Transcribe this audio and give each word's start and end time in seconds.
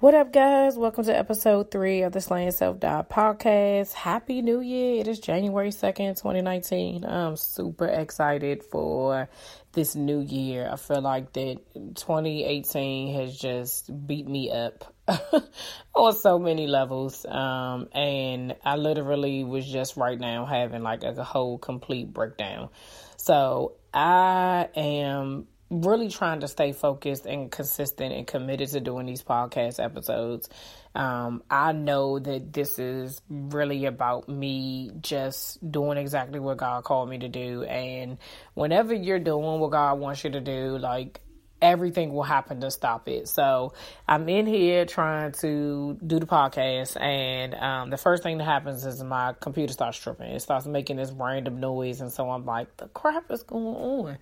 What 0.00 0.14
up, 0.14 0.32
guys? 0.32 0.78
Welcome 0.78 1.04
to 1.04 1.14
episode 1.14 1.70
three 1.70 2.04
of 2.04 2.12
the 2.12 2.22
Slaying 2.22 2.52
Self 2.52 2.80
Die 2.80 3.04
podcast. 3.10 3.92
Happy 3.92 4.40
New 4.40 4.60
Year! 4.60 4.98
It 4.98 5.08
is 5.08 5.20
January 5.20 5.68
2nd, 5.68 6.16
2019. 6.16 7.04
I'm 7.04 7.36
super 7.36 7.84
excited 7.84 8.64
for 8.64 9.28
this 9.72 9.94
new 9.94 10.20
year. 10.20 10.66
I 10.72 10.76
feel 10.76 11.02
like 11.02 11.34
that 11.34 11.58
2018 11.74 13.14
has 13.14 13.36
just 13.36 13.90
beat 14.06 14.26
me 14.26 14.50
up 14.50 14.90
on 15.94 16.14
so 16.14 16.38
many 16.38 16.66
levels. 16.66 17.26
Um, 17.26 17.90
and 17.92 18.56
I 18.64 18.76
literally 18.76 19.44
was 19.44 19.70
just 19.70 19.98
right 19.98 20.18
now 20.18 20.46
having 20.46 20.82
like 20.82 21.02
a 21.02 21.22
whole 21.22 21.58
complete 21.58 22.10
breakdown. 22.10 22.70
So 23.18 23.74
I 23.92 24.66
am 24.74 25.46
really 25.70 26.08
trying 26.08 26.40
to 26.40 26.48
stay 26.48 26.72
focused 26.72 27.26
and 27.26 27.50
consistent 27.50 28.12
and 28.12 28.26
committed 28.26 28.68
to 28.70 28.80
doing 28.80 29.06
these 29.06 29.22
podcast 29.22 29.82
episodes. 29.82 30.48
Um, 30.94 31.44
I 31.48 31.70
know 31.72 32.18
that 32.18 32.52
this 32.52 32.80
is 32.80 33.22
really 33.28 33.84
about 33.86 34.28
me 34.28 34.90
just 35.00 35.70
doing 35.70 35.96
exactly 35.96 36.40
what 36.40 36.56
God 36.56 36.82
called 36.82 37.08
me 37.08 37.18
to 37.18 37.28
do. 37.28 37.62
And 37.62 38.18
whenever 38.54 38.92
you're 38.92 39.20
doing 39.20 39.60
what 39.60 39.70
God 39.70 40.00
wants 40.00 40.24
you 40.24 40.30
to 40.30 40.40
do, 40.40 40.76
like 40.78 41.20
everything 41.62 42.12
will 42.12 42.22
happen 42.22 42.60
to 42.60 42.70
stop 42.70 43.08
it. 43.08 43.28
So 43.28 43.72
I'm 44.08 44.28
in 44.28 44.46
here 44.46 44.84
trying 44.84 45.32
to 45.32 45.98
do 46.06 46.18
the 46.18 46.26
podcast, 46.26 47.00
and 47.00 47.54
um, 47.54 47.90
the 47.90 47.98
first 47.98 48.22
thing 48.22 48.38
that 48.38 48.44
happens 48.44 48.84
is 48.84 49.02
my 49.02 49.34
computer 49.40 49.72
starts 49.72 49.98
tripping. 49.98 50.30
It 50.30 50.40
starts 50.40 50.66
making 50.66 50.96
this 50.96 51.10
random 51.12 51.60
noise, 51.60 52.00
and 52.00 52.12
so 52.12 52.30
I'm 52.30 52.44
like, 52.44 52.76
the 52.76 52.88
crap 52.88 53.30
is 53.30 53.42
going 53.42 53.76
on. 53.76 54.18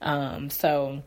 Um, 0.00 0.50
so 0.50 1.02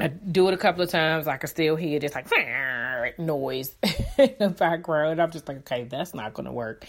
I 0.00 0.06
do 0.08 0.46
it 0.48 0.54
a 0.54 0.56
couple 0.56 0.82
of 0.82 0.90
times. 0.90 1.26
I 1.26 1.38
can 1.38 1.48
still 1.48 1.74
hear 1.74 1.98
this 1.98 2.14
like 2.14 2.28
noise 3.18 3.74
in 4.18 4.34
the 4.38 4.50
background. 4.50 5.20
I'm 5.20 5.30
just 5.30 5.48
like, 5.48 5.58
okay, 5.58 5.84
that's 5.84 6.14
not 6.14 6.34
going 6.34 6.46
to 6.46 6.52
work. 6.52 6.84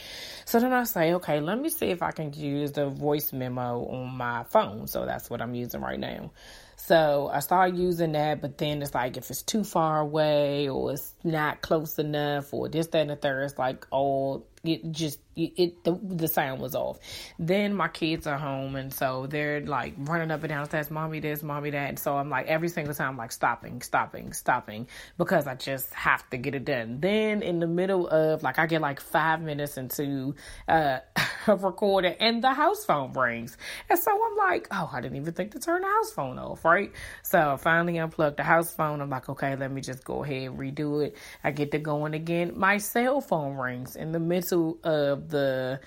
So 0.46 0.60
then 0.60 0.74
I 0.74 0.84
say, 0.84 1.14
okay, 1.16 1.40
let 1.40 1.60
me 1.60 1.70
see 1.70 1.88
if 1.88 2.04
I 2.04 2.12
can 2.12 2.34
use 2.34 2.72
the 2.72 2.88
voice 2.88 3.34
memo 3.34 3.86
on 3.86 4.16
my 4.16 4.44
phone. 4.44 4.88
So 4.88 5.06
that's 5.06 5.30
what 5.30 5.42
I'm 5.42 5.56
using 5.56 5.82
right 5.82 6.00
now. 6.00 6.32
So 6.80 7.30
I 7.32 7.40
started 7.42 7.78
using 7.78 8.14
that, 8.14 8.42
but 8.42 8.58
then 8.58 8.82
it's 8.82 8.96
like 8.96 9.18
if 9.18 9.30
it's 9.30 9.44
too 9.44 9.64
far 9.64 10.00
away 10.00 10.70
or 10.70 10.94
it's 10.94 11.14
not 11.24 11.62
close 11.62 12.00
enough 12.00 12.54
or 12.54 12.70
this, 12.70 12.88
that, 12.88 13.02
and 13.02 13.10
the 13.10 13.16
third, 13.16 13.44
it's 13.44 13.60
like, 13.60 13.86
oh, 13.92 14.44
it 14.64 14.92
just 14.92 15.20
it, 15.36 15.84
the, 15.84 15.98
the 16.04 16.28
sound 16.28 16.62
was 16.62 16.76
off. 16.76 17.00
Then 17.38 17.74
my 17.74 17.88
kids 17.88 18.28
are 18.28 18.38
home, 18.38 18.76
and 18.76 18.94
so 18.94 19.28
they're 19.28 19.62
like 19.62 19.94
running 19.98 20.32
up 20.32 20.44
and 20.44 20.50
down 20.50 20.66
stairs, 20.66 20.92
mommy 20.92 21.22
this, 21.22 21.42
mommy 21.44 21.70
that. 21.70 21.90
And 21.90 22.00
so 22.00 22.18
I'm 22.18 22.30
like 22.30 22.48
every 22.48 22.68
single 22.68 22.94
time, 22.94 23.12
I'm 23.12 23.18
like 23.18 23.32
stopping, 23.32 23.82
stopping, 23.82 24.34
stopping, 24.34 24.88
because 25.18 25.48
I 25.48 25.56
just 25.56 25.94
have 25.94 26.30
to 26.32 26.38
get 26.38 26.56
it 26.56 26.66
done. 26.66 27.00
Then 27.00 27.42
in 27.42 27.60
the 27.60 27.68
middle 27.68 28.08
of 28.08 28.44
like 28.44 28.60
I 28.60 28.66
get 28.66 28.82
like 28.82 29.00
five 29.00 29.42
minutes 29.42 29.78
into 29.78 30.36
uh 30.68 31.00
recording, 31.48 32.16
and 32.20 32.44
the 32.44 32.54
house 32.54 32.84
phone 32.84 33.14
rings, 33.14 33.56
and 33.90 33.98
so 33.98 34.12
I'm 34.12 34.38
like, 34.38 34.68
oh, 34.72 34.90
I 34.92 35.00
didn't 35.02 35.18
even 35.18 35.34
think 35.34 35.52
to 35.52 35.60
turn 35.60 35.82
the 35.82 35.88
house 35.88 36.12
phone 36.12 36.38
off, 36.38 36.66
right? 36.66 36.92
So 37.24 37.54
I 37.54 37.58
finally 37.58 37.98
unplugged 37.98 38.38
the 38.38 38.44
house 38.44 38.74
phone. 38.74 39.00
I'm 39.02 39.10
like, 39.10 39.30
okay, 39.30 39.56
let 39.56 39.72
me 39.72 39.82
just 39.82 40.04
go 40.04 40.24
ahead 40.24 40.52
redo 40.58 41.06
it. 41.06 41.16
I 41.44 41.52
get 41.52 41.72
to 41.72 41.80
going 41.80 42.14
again. 42.14 42.54
My 42.56 42.78
cell 42.78 43.22
phone 43.22 43.56
rings 43.56 43.96
in 43.96 44.12
the 44.12 44.20
midst 44.20 44.49
of 44.52 45.30
the 45.30 45.80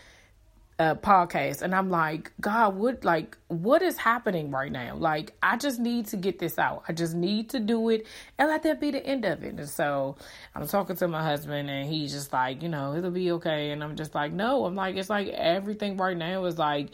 uh, 0.79 0.95
podcast 0.97 1.63
and 1.63 1.75
I'm 1.75 1.91
like, 1.91 2.33
God, 2.41 2.77
what 2.77 3.05
like 3.05 3.37
what 3.49 3.83
is 3.83 3.97
happening 3.97 4.51
right 4.51 4.73
now? 4.73 4.97
Like, 4.97 5.35
I 5.43 5.57
just 5.57 5.79
need 5.79 6.07
to 6.09 6.17
get 6.17 6.39
this 6.39 6.59
out. 6.59 6.85
I 6.89 6.93
just 6.93 7.15
need 7.15 7.51
to 7.51 7.61
do 7.61 7.89
it 7.91 8.07
and 8.39 8.49
let 8.49 8.63
that 8.65 8.81
be 8.81 8.91
the 8.91 9.05
end 9.05 9.25
of 9.25 9.43
it. 9.45 9.55
And 9.55 9.69
so 9.69 10.17
I'm 10.55 10.67
talking 10.67 10.97
to 10.97 11.09
my 11.09 11.23
husband 11.23 11.71
and 11.71 11.89
he's 11.89 12.13
just 12.13 12.33
like, 12.33 12.63
you 12.63 12.69
know, 12.69 12.95
it'll 12.95 13.11
be 13.11 13.33
okay. 13.33 13.71
And 13.71 13.83
I'm 13.85 13.97
just 13.97 14.15
like, 14.15 14.33
no, 14.33 14.65
I'm 14.65 14.75
like, 14.75 14.97
it's 14.97 15.11
like 15.11 15.29
everything 15.29 15.97
right 15.97 16.17
now 16.17 16.45
is 16.47 16.59
like 16.59 16.89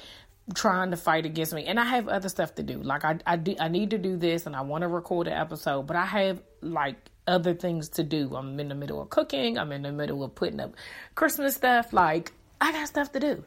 trying 0.54 0.90
to 0.90 0.96
fight 0.96 1.26
against 1.26 1.52
me 1.52 1.66
and 1.66 1.78
i 1.78 1.84
have 1.84 2.08
other 2.08 2.30
stuff 2.30 2.54
to 2.54 2.62
do 2.62 2.78
like 2.78 3.04
i 3.04 3.18
i, 3.26 3.36
do, 3.36 3.54
I 3.60 3.68
need 3.68 3.90
to 3.90 3.98
do 3.98 4.16
this 4.16 4.46
and 4.46 4.56
i 4.56 4.62
want 4.62 4.80
to 4.80 4.88
record 4.88 5.26
an 5.26 5.34
episode 5.34 5.82
but 5.82 5.94
i 5.94 6.06
have 6.06 6.40
like 6.62 6.96
other 7.28 7.54
things 7.54 7.88
to 7.88 8.02
do 8.02 8.34
i'm 8.34 8.58
in 8.58 8.68
the 8.68 8.74
middle 8.74 9.00
of 9.00 9.10
cooking 9.10 9.58
i'm 9.58 9.72
in 9.72 9.82
the 9.82 9.92
middle 9.92 10.24
of 10.24 10.34
putting 10.34 10.60
up 10.60 10.74
christmas 11.14 11.54
stuff 11.54 11.92
like 11.92 12.32
i 12.60 12.72
got 12.72 12.88
stuff 12.88 13.12
to 13.12 13.20
do 13.20 13.44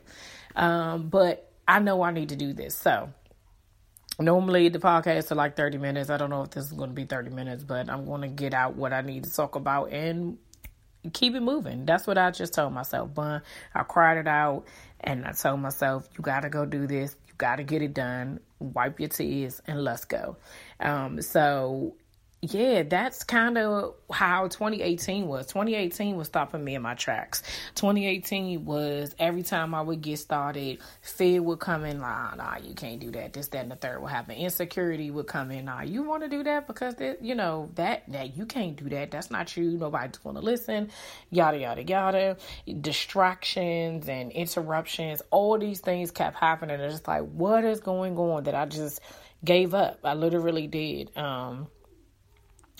um, 0.55 1.09
but 1.09 1.51
i 1.67 1.79
know 1.79 2.01
i 2.01 2.11
need 2.11 2.29
to 2.29 2.35
do 2.35 2.53
this 2.53 2.75
so 2.75 3.09
normally 4.19 4.69
the 4.69 4.79
podcast 4.79 5.31
are 5.31 5.35
like 5.35 5.55
30 5.55 5.77
minutes 5.77 6.09
i 6.09 6.17
don't 6.17 6.29
know 6.29 6.43
if 6.43 6.51
this 6.51 6.65
is 6.65 6.73
going 6.73 6.89
to 6.89 6.95
be 6.95 7.05
30 7.05 7.31
minutes 7.31 7.63
but 7.63 7.89
i'm 7.89 8.05
going 8.05 8.21
to 8.21 8.27
get 8.27 8.53
out 8.53 8.75
what 8.75 8.93
i 8.93 9.01
need 9.01 9.23
to 9.23 9.33
talk 9.33 9.55
about 9.55 9.91
and 9.91 10.37
keep 11.13 11.35
it 11.35 11.41
moving. 11.41 11.85
That's 11.85 12.05
what 12.05 12.17
I 12.17 12.31
just 12.31 12.53
told 12.53 12.73
myself. 12.73 13.13
But 13.13 13.43
I 13.73 13.83
cried 13.83 14.17
it 14.17 14.27
out 14.27 14.65
and 14.99 15.25
I 15.25 15.31
told 15.31 15.59
myself, 15.59 16.07
you 16.17 16.21
got 16.21 16.41
to 16.41 16.49
go 16.49 16.65
do 16.65 16.87
this. 16.87 17.15
You 17.27 17.33
got 17.37 17.57
to 17.57 17.63
get 17.63 17.81
it 17.81 17.93
done. 17.93 18.39
Wipe 18.59 18.99
your 18.99 19.09
tears 19.09 19.61
and 19.65 19.83
let's 19.83 20.05
go. 20.05 20.37
Um, 20.79 21.21
so 21.21 21.95
yeah, 22.43 22.81
that's 22.81 23.23
kind 23.23 23.55
of 23.55 23.93
how 24.11 24.47
2018 24.47 25.27
was. 25.27 25.45
2018 25.45 26.15
was 26.15 26.25
stopping 26.25 26.63
me 26.63 26.73
in 26.73 26.81
my 26.81 26.95
tracks. 26.95 27.43
2018 27.75 28.65
was 28.65 29.15
every 29.19 29.43
time 29.43 29.75
I 29.75 29.81
would 29.83 30.01
get 30.01 30.17
started, 30.17 30.79
fear 31.01 31.43
would 31.43 31.59
come 31.59 31.85
in, 31.85 32.01
like, 32.01 32.37
nah, 32.37 32.57
you 32.57 32.73
can't 32.73 32.99
do 32.99 33.11
that. 33.11 33.33
This, 33.33 33.49
that, 33.49 33.59
and 33.59 33.71
the 33.71 33.75
third 33.75 34.01
would 34.01 34.09
happen. 34.09 34.37
Insecurity 34.37 35.11
would 35.11 35.27
come 35.27 35.51
in, 35.51 35.65
nah, 35.65 35.81
you 35.81 36.01
want 36.01 36.23
to 36.23 36.29
do 36.29 36.41
that 36.41 36.65
because, 36.65 36.95
that, 36.95 37.23
you 37.23 37.35
know, 37.35 37.69
that, 37.75 38.11
that 38.11 38.35
you 38.35 38.47
can't 38.47 38.75
do 38.75 38.89
that. 38.89 39.11
That's 39.11 39.29
not 39.29 39.55
you. 39.55 39.77
Nobody's 39.77 40.17
going 40.17 40.35
to 40.35 40.41
listen. 40.41 40.89
Yada, 41.29 41.59
yada, 41.59 41.83
yada. 41.83 42.37
Distractions 42.81 44.09
and 44.09 44.31
interruptions. 44.31 45.21
All 45.29 45.59
these 45.59 45.79
things 45.79 46.09
kept 46.09 46.37
happening. 46.37 46.79
It's 46.79 46.95
just 46.95 47.07
like, 47.07 47.21
what 47.21 47.63
is 47.63 47.81
going 47.81 48.17
on 48.17 48.45
that 48.45 48.55
I 48.55 48.65
just 48.65 48.99
gave 49.45 49.75
up? 49.75 49.99
I 50.03 50.15
literally 50.15 50.65
did. 50.65 51.15
Um, 51.15 51.67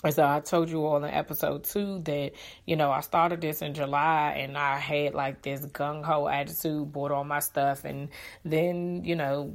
and 0.04 0.14
so 0.14 0.26
I 0.26 0.40
told 0.40 0.68
you 0.68 0.84
all 0.84 1.04
in 1.04 1.10
episode 1.10 1.64
two 1.64 2.00
that, 2.00 2.32
you 2.66 2.74
know, 2.74 2.90
I 2.90 3.00
started 3.00 3.40
this 3.40 3.62
in 3.62 3.72
July 3.72 4.34
and 4.38 4.58
I 4.58 4.78
had 4.78 5.14
like 5.14 5.42
this 5.42 5.64
gung 5.66 6.04
ho 6.04 6.26
attitude, 6.26 6.92
bought 6.92 7.12
all 7.12 7.24
my 7.24 7.38
stuff. 7.38 7.84
And 7.84 8.08
then, 8.44 9.04
you 9.04 9.14
know, 9.14 9.54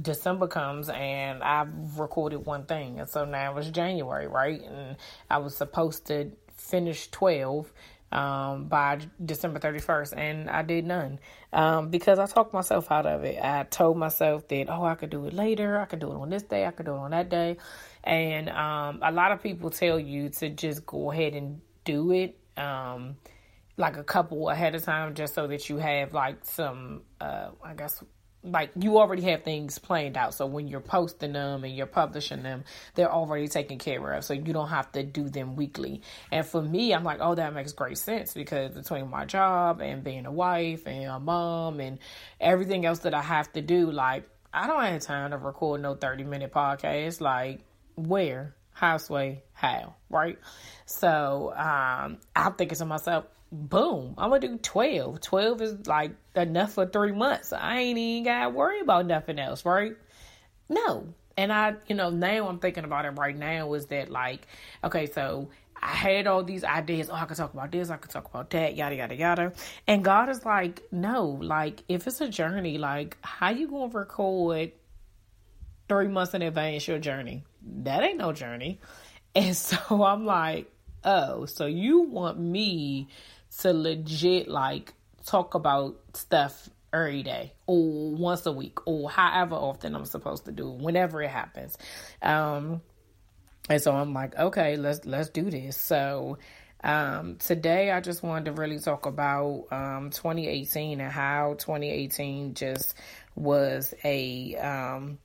December 0.00 0.46
comes 0.46 0.88
and 0.90 1.42
I've 1.42 1.98
recorded 1.98 2.46
one 2.46 2.66
thing. 2.66 3.00
And 3.00 3.08
so 3.08 3.24
now 3.24 3.56
it's 3.56 3.70
January, 3.70 4.28
right? 4.28 4.62
And 4.62 4.96
I 5.28 5.38
was 5.38 5.56
supposed 5.56 6.06
to 6.06 6.30
finish 6.56 7.10
12 7.10 7.72
um, 8.12 8.64
by 8.66 8.98
December 9.24 9.60
31st, 9.60 10.16
and 10.16 10.50
I 10.50 10.62
did 10.62 10.84
none 10.84 11.20
um, 11.52 11.90
because 11.90 12.18
I 12.18 12.26
talked 12.26 12.52
myself 12.52 12.90
out 12.90 13.06
of 13.06 13.24
it. 13.24 13.38
I 13.42 13.64
told 13.64 13.96
myself 13.98 14.48
that, 14.48 14.68
oh, 14.68 14.84
I 14.84 14.94
could 14.96 15.10
do 15.10 15.26
it 15.26 15.32
later, 15.32 15.78
I 15.78 15.84
could 15.84 16.00
do 16.00 16.10
it 16.10 16.16
on 16.16 16.30
this 16.30 16.42
day, 16.42 16.66
I 16.66 16.72
could 16.72 16.86
do 16.86 16.92
it 16.92 16.98
on 16.98 17.12
that 17.12 17.28
day. 17.28 17.56
And 18.04 18.48
um, 18.48 19.00
a 19.02 19.12
lot 19.12 19.32
of 19.32 19.42
people 19.42 19.70
tell 19.70 19.98
you 19.98 20.30
to 20.30 20.48
just 20.48 20.86
go 20.86 21.10
ahead 21.10 21.34
and 21.34 21.60
do 21.84 22.12
it 22.12 22.38
um, 22.56 23.16
like 23.76 23.96
a 23.96 24.04
couple 24.04 24.48
ahead 24.50 24.74
of 24.74 24.84
time 24.84 25.14
just 25.14 25.34
so 25.34 25.46
that 25.46 25.68
you 25.68 25.78
have 25.78 26.12
like 26.12 26.44
some, 26.44 27.02
uh, 27.20 27.48
I 27.62 27.74
guess, 27.74 28.02
like 28.42 28.70
you 28.74 28.98
already 28.98 29.22
have 29.22 29.42
things 29.42 29.78
planned 29.78 30.16
out. 30.16 30.34
So 30.34 30.46
when 30.46 30.66
you're 30.66 30.80
posting 30.80 31.32
them 31.32 31.64
and 31.64 31.74
you're 31.74 31.86
publishing 31.86 32.42
them, 32.42 32.64
they're 32.94 33.12
already 33.12 33.48
taken 33.48 33.78
care 33.78 34.12
of. 34.12 34.24
So 34.24 34.32
you 34.32 34.52
don't 34.52 34.68
have 34.68 34.90
to 34.92 35.02
do 35.02 35.28
them 35.28 35.56
weekly. 35.56 36.02
And 36.30 36.46
for 36.46 36.62
me, 36.62 36.94
I'm 36.94 37.04
like, 37.04 37.18
oh, 37.20 37.34
that 37.34 37.54
makes 37.54 37.72
great 37.72 37.98
sense 37.98 38.32
because 38.32 38.74
between 38.74 39.10
my 39.10 39.24
job 39.26 39.80
and 39.80 40.02
being 40.02 40.26
a 40.26 40.32
wife 40.32 40.86
and 40.86 41.04
a 41.04 41.18
mom 41.18 41.80
and 41.80 41.98
everything 42.40 42.86
else 42.86 43.00
that 43.00 43.14
I 43.14 43.22
have 43.22 43.52
to 43.52 43.62
do, 43.62 43.90
like, 43.90 44.28
I 44.52 44.66
don't 44.66 44.82
have 44.82 45.02
time 45.02 45.30
to 45.30 45.36
record 45.36 45.82
no 45.82 45.94
30 45.94 46.24
minute 46.24 46.52
podcast. 46.52 47.20
Like, 47.20 47.60
where, 48.06 48.54
houseway, 48.72 49.42
how, 49.52 49.94
right? 50.08 50.38
So 50.86 51.52
um, 51.56 52.18
I'm 52.34 52.54
thinking 52.54 52.78
to 52.78 52.84
myself, 52.84 53.26
boom, 53.52 54.14
I'm 54.16 54.30
gonna 54.30 54.40
do 54.40 54.58
12. 54.58 55.20
12 55.20 55.62
is 55.62 55.86
like 55.86 56.12
enough 56.34 56.74
for 56.74 56.86
three 56.86 57.12
months. 57.12 57.52
I 57.52 57.78
ain't 57.80 57.98
even 57.98 58.24
gotta 58.24 58.50
worry 58.50 58.80
about 58.80 59.06
nothing 59.06 59.38
else, 59.38 59.64
right? 59.64 59.96
No. 60.68 61.14
And 61.36 61.52
I, 61.52 61.74
you 61.88 61.94
know, 61.94 62.10
now 62.10 62.48
I'm 62.48 62.58
thinking 62.58 62.84
about 62.84 63.04
it 63.06 63.10
right 63.10 63.36
now 63.36 63.72
is 63.74 63.86
that 63.86 64.10
like, 64.10 64.46
okay, 64.84 65.06
so 65.06 65.48
I 65.82 65.88
had 65.88 66.26
all 66.26 66.44
these 66.44 66.64
ideas. 66.64 67.08
Oh, 67.10 67.14
I 67.14 67.24
could 67.24 67.36
talk 67.36 67.54
about 67.54 67.72
this. 67.72 67.90
I 67.90 67.96
could 67.96 68.10
talk 68.10 68.28
about 68.28 68.50
that. 68.50 68.76
Yada 68.76 68.96
yada 68.96 69.14
yada. 69.14 69.52
And 69.86 70.04
God 70.04 70.28
is 70.28 70.44
like, 70.44 70.82
no. 70.92 71.38
Like, 71.40 71.82
if 71.88 72.06
it's 72.06 72.20
a 72.20 72.28
journey, 72.28 72.78
like, 72.78 73.16
how 73.22 73.50
you 73.50 73.68
gonna 73.68 73.92
record 73.92 74.72
three 75.88 76.08
months 76.08 76.34
in 76.34 76.42
advance 76.42 76.86
your 76.86 76.98
journey? 76.98 77.44
That 77.62 78.02
ain't 78.02 78.18
no 78.18 78.32
journey. 78.32 78.80
And 79.34 79.56
so 79.56 79.78
I'm 80.02 80.24
like, 80.26 80.70
oh, 81.04 81.46
so 81.46 81.66
you 81.66 82.00
want 82.00 82.38
me 82.38 83.08
to 83.60 83.72
legit 83.72 84.48
like 84.48 84.94
talk 85.26 85.54
about 85.54 85.96
stuff 86.14 86.68
every 86.92 87.22
day 87.22 87.52
or 87.66 88.12
once 88.12 88.46
a 88.46 88.52
week 88.52 88.78
or 88.86 89.10
however 89.10 89.54
often 89.54 89.94
I'm 89.94 90.04
supposed 90.04 90.44
to 90.46 90.52
do 90.52 90.70
it, 90.70 90.78
whenever 90.78 91.22
it 91.22 91.30
happens. 91.30 91.76
Um, 92.22 92.80
and 93.68 93.80
so 93.80 93.92
I'm 93.92 94.12
like, 94.12 94.36
okay, 94.36 94.76
let's 94.76 95.04
let's 95.04 95.28
do 95.28 95.50
this. 95.50 95.76
So 95.76 96.38
um, 96.82 97.36
today 97.36 97.90
I 97.90 98.00
just 98.00 98.22
wanted 98.22 98.46
to 98.46 98.52
really 98.52 98.78
talk 98.78 99.06
about 99.06 99.66
um, 99.70 100.10
2018 100.10 101.00
and 101.00 101.12
how 101.12 101.54
2018 101.58 102.54
just 102.54 102.94
was 103.36 103.94
a 104.02 104.56
um, 104.56 105.18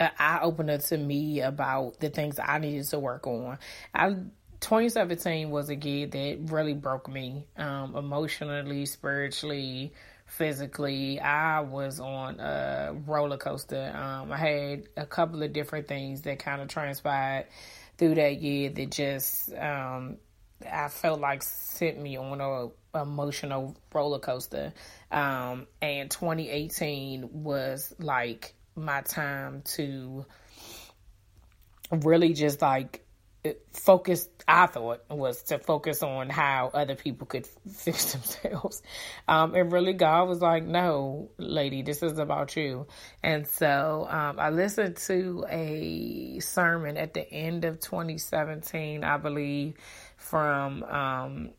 an 0.00 0.10
eye 0.18 0.40
opener 0.42 0.78
to 0.78 0.96
me 0.96 1.40
about 1.40 2.00
the 2.00 2.08
things 2.10 2.38
I 2.38 2.58
needed 2.58 2.84
to 2.86 2.98
work 2.98 3.26
on. 3.26 3.58
I 3.94 4.16
2017 4.60 5.50
was 5.50 5.70
a 5.70 5.76
year 5.76 6.06
that 6.08 6.38
really 6.46 6.74
broke 6.74 7.08
me 7.08 7.46
um, 7.56 7.94
emotionally, 7.94 8.86
spiritually, 8.86 9.92
physically. 10.26 11.20
I 11.20 11.60
was 11.60 12.00
on 12.00 12.40
a 12.40 12.94
roller 13.06 13.36
coaster. 13.36 13.92
Um, 13.94 14.32
I 14.32 14.36
had 14.36 14.88
a 14.96 15.06
couple 15.06 15.42
of 15.42 15.52
different 15.52 15.86
things 15.86 16.22
that 16.22 16.40
kind 16.40 16.60
of 16.60 16.68
transpired 16.68 17.46
through 17.98 18.16
that 18.16 18.40
year 18.40 18.70
that 18.70 18.90
just 18.90 19.54
um, 19.54 20.16
I 20.70 20.88
felt 20.88 21.20
like 21.20 21.42
sent 21.42 22.00
me 22.00 22.16
on 22.16 22.40
a 22.40 22.68
emotional 23.00 23.76
roller 23.92 24.18
coaster. 24.18 24.72
Um, 25.10 25.66
and 25.80 26.10
2018 26.10 27.28
was 27.32 27.94
like 27.98 28.54
my 28.78 29.02
time 29.02 29.62
to 29.62 30.24
really 31.90 32.32
just 32.32 32.60
like 32.62 33.04
focus 33.72 34.28
i 34.46 34.66
thought 34.66 35.00
was 35.08 35.42
to 35.44 35.58
focus 35.58 36.02
on 36.02 36.28
how 36.28 36.70
other 36.74 36.96
people 36.96 37.26
could 37.26 37.46
fix 37.72 38.12
themselves. 38.12 38.82
Um, 39.26 39.54
and 39.54 39.72
really 39.72 39.92
god 39.92 40.28
was 40.28 40.40
like 40.40 40.64
no 40.64 41.30
lady 41.38 41.82
this 41.82 42.02
is 42.02 42.18
about 42.18 42.56
you. 42.56 42.86
And 43.22 43.46
so 43.46 44.06
um, 44.10 44.38
i 44.38 44.50
listened 44.50 44.96
to 45.08 45.44
a 45.48 46.40
sermon 46.40 46.96
at 46.96 47.14
the 47.14 47.30
end 47.32 47.64
of 47.64 47.80
2017 47.80 49.04
i 49.04 49.16
believe 49.16 49.74
from 50.16 50.82
um, 50.82 51.50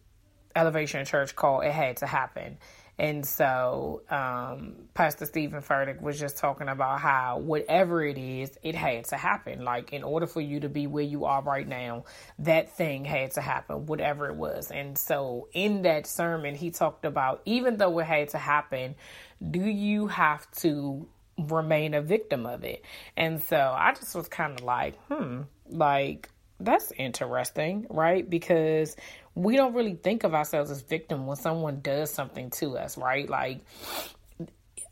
elevation 0.56 1.06
church 1.06 1.36
called 1.36 1.63
it 1.63 1.71
had 1.71 1.98
to 1.98 2.06
happen 2.06 2.57
and 3.00 3.25
so, 3.25 4.01
um, 4.10 4.75
Pastor 4.94 5.25
Steven 5.25 5.62
Furtick 5.62 6.01
was 6.01 6.19
just 6.19 6.38
talking 6.38 6.68
about 6.68 7.00
how 7.00 7.40
whatever 7.40 8.04
it 8.04 8.18
is, 8.18 8.51
it 8.62 8.75
had 8.75 9.06
to 9.06 9.16
happen. 9.16 9.63
Like, 9.63 9.94
in 9.94 10.04
order 10.04 10.28
for 10.28 10.42
you 10.42 10.60
to 10.60 10.69
be 10.69 10.86
where 10.86 11.04
you 11.04 11.24
are 11.24 11.42
right 11.42 11.68
now, 11.68 12.04
that 12.40 12.75
thing 12.75 13.06
had 13.06 13.31
to 13.31 13.42
happen, 13.42 13.86
whatever 13.86 14.28
it 14.28 14.36
was. 14.36 14.69
And 14.69 14.98
so, 14.98 15.48
in 15.54 15.84
that 15.84 16.07
sermon, 16.07 16.56
he 16.56 16.72
talked 16.72 17.06
about 17.06 17.42
even 17.46 17.78
though 17.78 17.98
it 18.00 18.06
had 18.06 18.30
to 18.30 18.38
happen, 18.38 18.96
do 19.50 19.62
you 19.62 20.07
have 20.07 20.52
to 20.57 21.07
remain 21.38 21.94
a 21.94 22.02
victim 22.02 22.45
of 22.45 22.66
it? 22.66 22.84
And 23.16 23.42
so, 23.42 23.74
I 23.78 23.94
just 23.94 24.13
was 24.13 24.28
kind 24.28 24.60
of 24.60 24.66
like, 24.66 25.02
hmm, 25.04 25.44
like, 25.69 26.30
that's 26.60 26.92
interesting, 26.98 27.88
right? 27.90 28.30
Because 28.30 28.98
we 29.36 29.56
don't 29.56 29.74
really 29.74 29.96
think 29.96 30.24
of 30.24 30.34
ourselves 30.34 30.72
as 30.72 30.81
victim 30.81 31.26
when 31.26 31.38
someone 31.38 31.81
does 31.81 32.12
something 32.12 32.50
to 32.52 32.78
us, 32.78 32.98
right? 32.98 33.30
Like, 33.30 33.62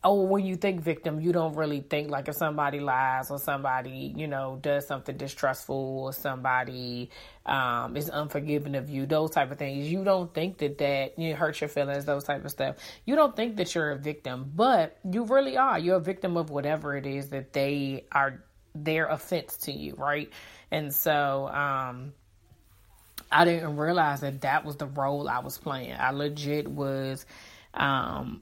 oh, 0.03 0.21
when 0.23 0.45
you 0.45 0.55
think 0.55 0.81
victim, 0.81 1.19
you 1.19 1.33
don't 1.33 1.55
really 1.55 1.81
think 1.81 2.09
like 2.09 2.27
if 2.27 2.35
somebody 2.35 2.79
lies 2.79 3.31
or 3.31 3.39
somebody, 3.39 4.13
you 4.15 4.27
know, 4.27 4.57
does 4.61 4.87
something 4.87 5.17
distrustful 5.17 5.99
or 5.99 6.13
somebody 6.13 7.09
um, 7.45 7.97
is 7.97 8.09
unforgiving 8.09 8.75
of 8.75 8.89
you, 8.89 9.05
those 9.05 9.31
type 9.31 9.51
of 9.51 9.57
things. 9.57 9.89
You 9.91 10.03
don't 10.03 10.33
think 10.33 10.59
that 10.59 10.77
that 10.77 11.17
you 11.17 11.35
hurts 11.35 11.61
your 11.61 11.67
feelings, 11.67 12.05
those 12.05 12.23
type 12.23 12.45
of 12.45 12.51
stuff. 12.51 12.77
You 13.05 13.15
don't 13.15 13.35
think 13.35 13.57
that 13.57 13.73
you're 13.73 13.91
a 13.91 13.97
victim, 13.97 14.51
but 14.55 14.97
you 15.09 15.25
really 15.25 15.57
are. 15.57 15.79
You're 15.79 15.97
a 15.97 16.01
victim 16.01 16.37
of 16.37 16.49
whatever 16.49 16.95
it 16.95 17.05
is 17.05 17.29
that 17.29 17.53
they 17.53 18.05
are 18.11 18.43
their 18.75 19.07
offense 19.07 19.57
to 19.57 19.71
you, 19.71 19.95
right? 19.95 20.31
And 20.71 20.93
so, 20.93 21.47
um, 21.47 22.13
I 23.31 23.45
didn't 23.45 23.77
realize 23.77 24.21
that 24.21 24.41
that 24.41 24.65
was 24.65 24.77
the 24.77 24.87
role 24.87 25.27
I 25.27 25.39
was 25.39 25.57
playing. 25.57 25.95
I 25.99 26.11
legit 26.11 26.67
was 26.67 27.25
um, 27.73 28.41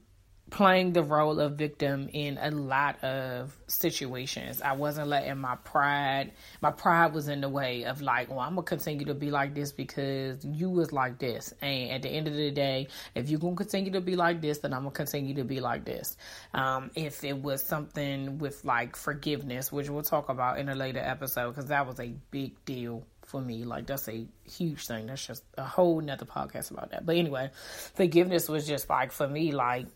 playing 0.50 0.92
the 0.92 1.02
role 1.02 1.40
of 1.40 1.56
victim 1.56 2.08
in 2.12 2.38
a 2.40 2.50
lot 2.52 3.02
of 3.02 3.56
situations. 3.66 4.62
I 4.62 4.72
wasn't 4.72 5.08
letting 5.08 5.38
my 5.38 5.56
pride, 5.56 6.32
my 6.60 6.70
pride 6.70 7.12
was 7.14 7.28
in 7.28 7.40
the 7.40 7.48
way 7.48 7.84
of 7.84 8.00
like, 8.00 8.30
well, 8.30 8.40
I'm 8.40 8.54
gonna 8.54 8.62
continue 8.62 9.06
to 9.06 9.14
be 9.14 9.30
like 9.30 9.54
this 9.54 9.72
because 9.72 10.44
you 10.44 10.70
was 10.70 10.92
like 10.92 11.18
this. 11.18 11.52
And 11.60 11.90
at 11.90 12.02
the 12.02 12.10
end 12.10 12.28
of 12.28 12.34
the 12.34 12.52
day, 12.52 12.88
if 13.14 13.28
you're 13.28 13.40
gonna 13.40 13.56
continue 13.56 13.90
to 13.92 14.00
be 14.00 14.14
like 14.14 14.40
this, 14.40 14.58
then 14.58 14.72
I'm 14.72 14.82
gonna 14.82 14.92
continue 14.92 15.34
to 15.34 15.44
be 15.44 15.58
like 15.58 15.84
this. 15.84 16.16
Um, 16.54 16.90
if 16.94 17.24
it 17.24 17.42
was 17.42 17.62
something 17.62 18.38
with 18.38 18.64
like 18.64 18.94
forgiveness, 18.94 19.72
which 19.72 19.90
we'll 19.90 20.02
talk 20.02 20.28
about 20.28 20.60
in 20.60 20.68
a 20.68 20.76
later 20.76 21.00
episode, 21.00 21.50
because 21.50 21.66
that 21.70 21.86
was 21.86 21.98
a 21.98 22.14
big 22.30 22.64
deal 22.64 23.04
for 23.26 23.40
me. 23.40 23.64
Like 23.64 23.86
that's 23.86 24.08
a 24.08 24.26
huge 24.44 24.86
thing. 24.86 25.06
That's 25.06 25.26
just 25.26 25.44
a 25.58 25.64
whole 25.64 26.00
nother 26.00 26.24
podcast 26.26 26.70
about 26.70 26.90
that. 26.90 27.04
But 27.04 27.16
anyway, 27.16 27.50
forgiveness 27.94 28.48
was 28.48 28.66
just 28.66 28.88
like 28.88 29.12
for 29.12 29.28
me, 29.28 29.52
like 29.52 29.86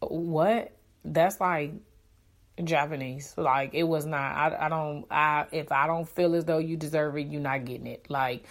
what? 0.00 0.72
That's 1.04 1.40
like 1.40 1.72
Japanese. 2.62 3.34
Like 3.36 3.74
it 3.74 3.84
was 3.84 4.06
not. 4.06 4.18
I, 4.36 4.66
I 4.66 4.68
don't. 4.68 5.06
I 5.10 5.46
if 5.52 5.72
I 5.72 5.86
don't 5.86 6.08
feel 6.08 6.34
as 6.34 6.44
though 6.44 6.58
you 6.58 6.76
deserve 6.76 7.16
it, 7.16 7.28
you're 7.28 7.40
not 7.40 7.64
getting 7.64 7.86
it. 7.86 8.06
Like, 8.08 8.46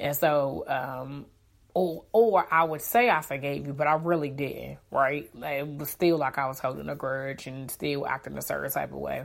and 0.00 0.16
so 0.16 0.64
um, 0.66 1.26
or 1.74 2.04
or 2.12 2.52
I 2.52 2.64
would 2.64 2.82
say 2.82 3.08
I 3.08 3.20
forgave 3.22 3.66
you, 3.66 3.72
but 3.72 3.86
I 3.86 3.94
really 3.94 4.30
didn't, 4.30 4.78
right? 4.90 5.30
It 5.34 5.66
was 5.66 5.90
still 5.90 6.18
like 6.18 6.38
I 6.38 6.46
was 6.46 6.58
holding 6.58 6.88
a 6.88 6.94
grudge 6.94 7.46
and 7.46 7.70
still 7.70 8.06
acting 8.06 8.36
a 8.36 8.42
certain 8.42 8.70
type 8.70 8.92
of 8.92 8.98
way. 8.98 9.24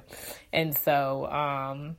And 0.54 0.78
so 0.78 1.26
um 1.28 1.98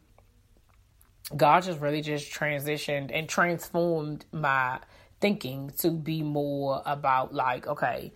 God 1.37 1.63
just 1.63 1.81
really 1.81 2.01
just 2.01 2.33
transitioned 2.33 3.11
and 3.13 3.29
transformed 3.29 4.25
my 4.33 4.81
thinking 5.21 5.71
to 5.79 5.91
be 5.91 6.23
more 6.23 6.83
about 6.87 7.35
like, 7.35 7.67
okay, 7.67 8.13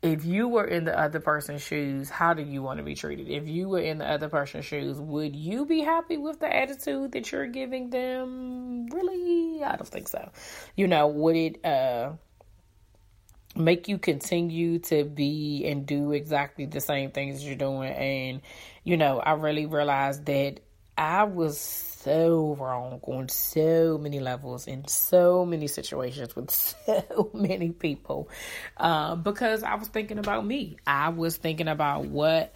if 0.00 0.24
you 0.24 0.48
were 0.48 0.64
in 0.64 0.84
the 0.84 0.98
other 0.98 1.18
person's 1.18 1.62
shoes, 1.62 2.08
how 2.08 2.32
do 2.32 2.42
you 2.42 2.62
want 2.62 2.78
to 2.78 2.84
be 2.84 2.94
treated? 2.94 3.28
If 3.28 3.48
you 3.48 3.68
were 3.68 3.80
in 3.80 3.98
the 3.98 4.08
other 4.08 4.28
person's 4.28 4.64
shoes, 4.64 5.00
would 5.00 5.34
you 5.34 5.66
be 5.66 5.80
happy 5.80 6.16
with 6.16 6.38
the 6.38 6.54
attitude 6.54 7.12
that 7.12 7.32
you're 7.32 7.48
giving 7.48 7.90
them? 7.90 8.86
Really? 8.86 9.62
I 9.62 9.76
don't 9.76 9.88
think 9.88 10.08
so. 10.08 10.30
You 10.76 10.86
know, 10.86 11.08
would 11.08 11.36
it 11.36 11.64
uh 11.64 12.12
make 13.56 13.88
you 13.88 13.98
continue 13.98 14.78
to 14.78 15.04
be 15.04 15.66
and 15.66 15.84
do 15.84 16.12
exactly 16.12 16.66
the 16.66 16.80
same 16.80 17.10
things 17.10 17.44
you're 17.44 17.56
doing 17.56 17.92
and 17.92 18.40
you 18.84 18.96
know, 18.96 19.18
I 19.18 19.32
really 19.32 19.66
realized 19.66 20.26
that 20.26 20.60
I 20.96 21.24
was 21.24 21.87
so 22.02 22.56
wrong 22.58 23.00
on 23.02 23.28
so 23.28 23.98
many 24.00 24.20
levels 24.20 24.66
in 24.66 24.86
so 24.86 25.44
many 25.44 25.66
situations 25.66 26.34
with 26.36 26.50
so 26.86 27.30
many 27.34 27.70
people 27.70 28.28
uh, 28.76 29.16
because 29.16 29.62
I 29.62 29.74
was 29.74 29.88
thinking 29.88 30.18
about 30.18 30.46
me. 30.46 30.76
I 30.86 31.08
was 31.10 31.36
thinking 31.36 31.68
about 31.68 32.06
what 32.06 32.54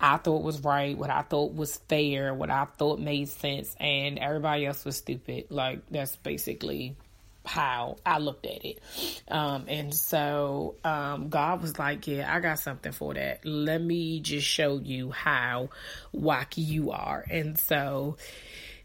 I 0.00 0.16
thought 0.16 0.42
was 0.42 0.62
right, 0.62 0.98
what 0.98 1.10
I 1.10 1.22
thought 1.22 1.54
was 1.54 1.76
fair, 1.88 2.34
what 2.34 2.50
I 2.50 2.66
thought 2.76 2.98
made 2.98 3.28
sense, 3.28 3.74
and 3.78 4.18
everybody 4.18 4.66
else 4.66 4.84
was 4.84 4.96
stupid. 4.96 5.46
Like, 5.50 5.80
that's 5.90 6.16
basically 6.16 6.96
how 7.44 7.96
I 8.04 8.18
looked 8.18 8.46
at 8.46 8.64
it. 8.64 8.80
Um, 9.28 9.64
and 9.68 9.94
so 9.94 10.76
um, 10.84 11.28
God 11.28 11.62
was 11.62 11.78
like, 11.78 12.06
Yeah, 12.06 12.32
I 12.32 12.40
got 12.40 12.58
something 12.58 12.92
for 12.92 13.14
that. 13.14 13.44
Let 13.44 13.80
me 13.80 14.20
just 14.20 14.46
show 14.46 14.78
you 14.78 15.10
how 15.10 15.70
wacky 16.14 16.66
you 16.66 16.90
are. 16.90 17.24
And 17.30 17.58
so 17.58 18.16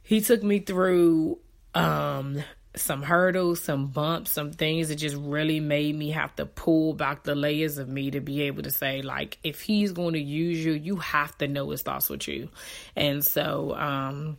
he 0.08 0.22
took 0.22 0.42
me 0.42 0.60
through 0.60 1.38
um, 1.76 2.42
some 2.78 3.04
hurdles, 3.04 3.62
some 3.62 3.88
bumps, 3.88 4.32
some 4.32 4.54
things 4.54 4.88
that 4.88 4.96
just 4.96 5.18
really 5.18 5.60
made 5.60 5.94
me 5.94 6.12
have 6.12 6.34
to 6.38 6.46
pull 6.46 6.94
back 6.94 7.24
the 7.24 7.36
layers 7.36 7.78
of 7.78 7.90
me 7.90 8.12
to 8.12 8.22
be 8.22 8.44
able 8.44 8.64
to 8.64 8.72
say, 8.72 9.02
like, 9.02 9.38
if 9.44 9.60
he's 9.60 9.92
going 9.92 10.14
to 10.14 10.22
use 10.22 10.64
you, 10.64 10.72
you 10.72 10.96
have 10.96 11.38
to 11.40 11.48
know 11.50 11.70
it 11.72 11.78
starts 11.78 12.10
with 12.10 12.26
you. 12.26 12.48
And 12.96 13.22
so, 13.24 13.76
um, 13.76 14.38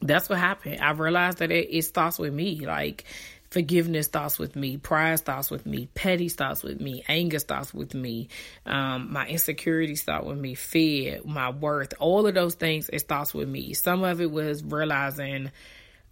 that's 0.00 0.28
what 0.28 0.38
happened. 0.38 0.80
I 0.80 0.92
realized 0.92 1.38
that 1.38 1.50
it, 1.50 1.76
it 1.76 1.82
starts 1.82 2.20
with 2.20 2.32
me. 2.32 2.64
Like, 2.64 3.06
forgiveness 3.54 4.08
thoughts 4.08 4.38
with 4.38 4.54
me 4.54 4.76
pride 4.76 5.18
thoughts 5.20 5.50
with 5.50 5.64
me 5.64 5.88
petty 5.94 6.28
thoughts 6.28 6.62
with 6.62 6.80
me 6.80 7.02
anger 7.08 7.38
thoughts 7.38 7.72
with 7.72 7.94
me 7.94 8.28
um, 8.66 9.12
my 9.12 9.26
insecurity 9.26 9.96
start 9.96 10.26
with 10.26 10.38
me 10.38 10.54
fear 10.54 11.20
my 11.24 11.50
worth 11.50 11.94
all 11.98 12.26
of 12.26 12.34
those 12.34 12.54
things 12.54 12.90
it 12.92 12.98
starts 12.98 13.32
with 13.32 13.48
me 13.48 13.72
some 13.72 14.04
of 14.04 14.20
it 14.20 14.30
was 14.30 14.62
realizing 14.62 15.50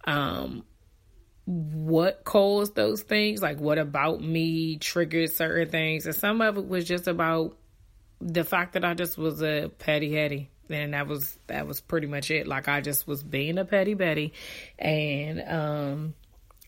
um, 0.05 0.63
what 1.45 2.23
caused 2.23 2.75
those 2.75 3.01
things, 3.01 3.41
like 3.41 3.59
what 3.59 3.77
about 3.77 4.21
me 4.21 4.77
triggered 4.77 5.31
certain 5.31 5.69
things, 5.69 6.05
and 6.05 6.15
some 6.15 6.41
of 6.41 6.57
it 6.57 6.67
was 6.67 6.85
just 6.85 7.07
about 7.07 7.57
the 8.21 8.43
fact 8.43 8.73
that 8.73 8.85
I 8.85 8.93
just 8.93 9.17
was 9.17 9.41
a 9.41 9.69
petty 9.79 10.13
hetty. 10.13 10.49
And 10.69 10.93
that 10.93 11.07
was 11.07 11.37
that 11.47 11.67
was 11.67 11.81
pretty 11.81 12.07
much 12.07 12.31
it. 12.31 12.47
Like 12.47 12.69
I 12.69 12.79
just 12.79 13.05
was 13.05 13.21
being 13.21 13.57
a 13.57 13.65
petty 13.65 13.93
Betty, 13.95 14.33
and 14.79 15.43
um, 15.45 16.13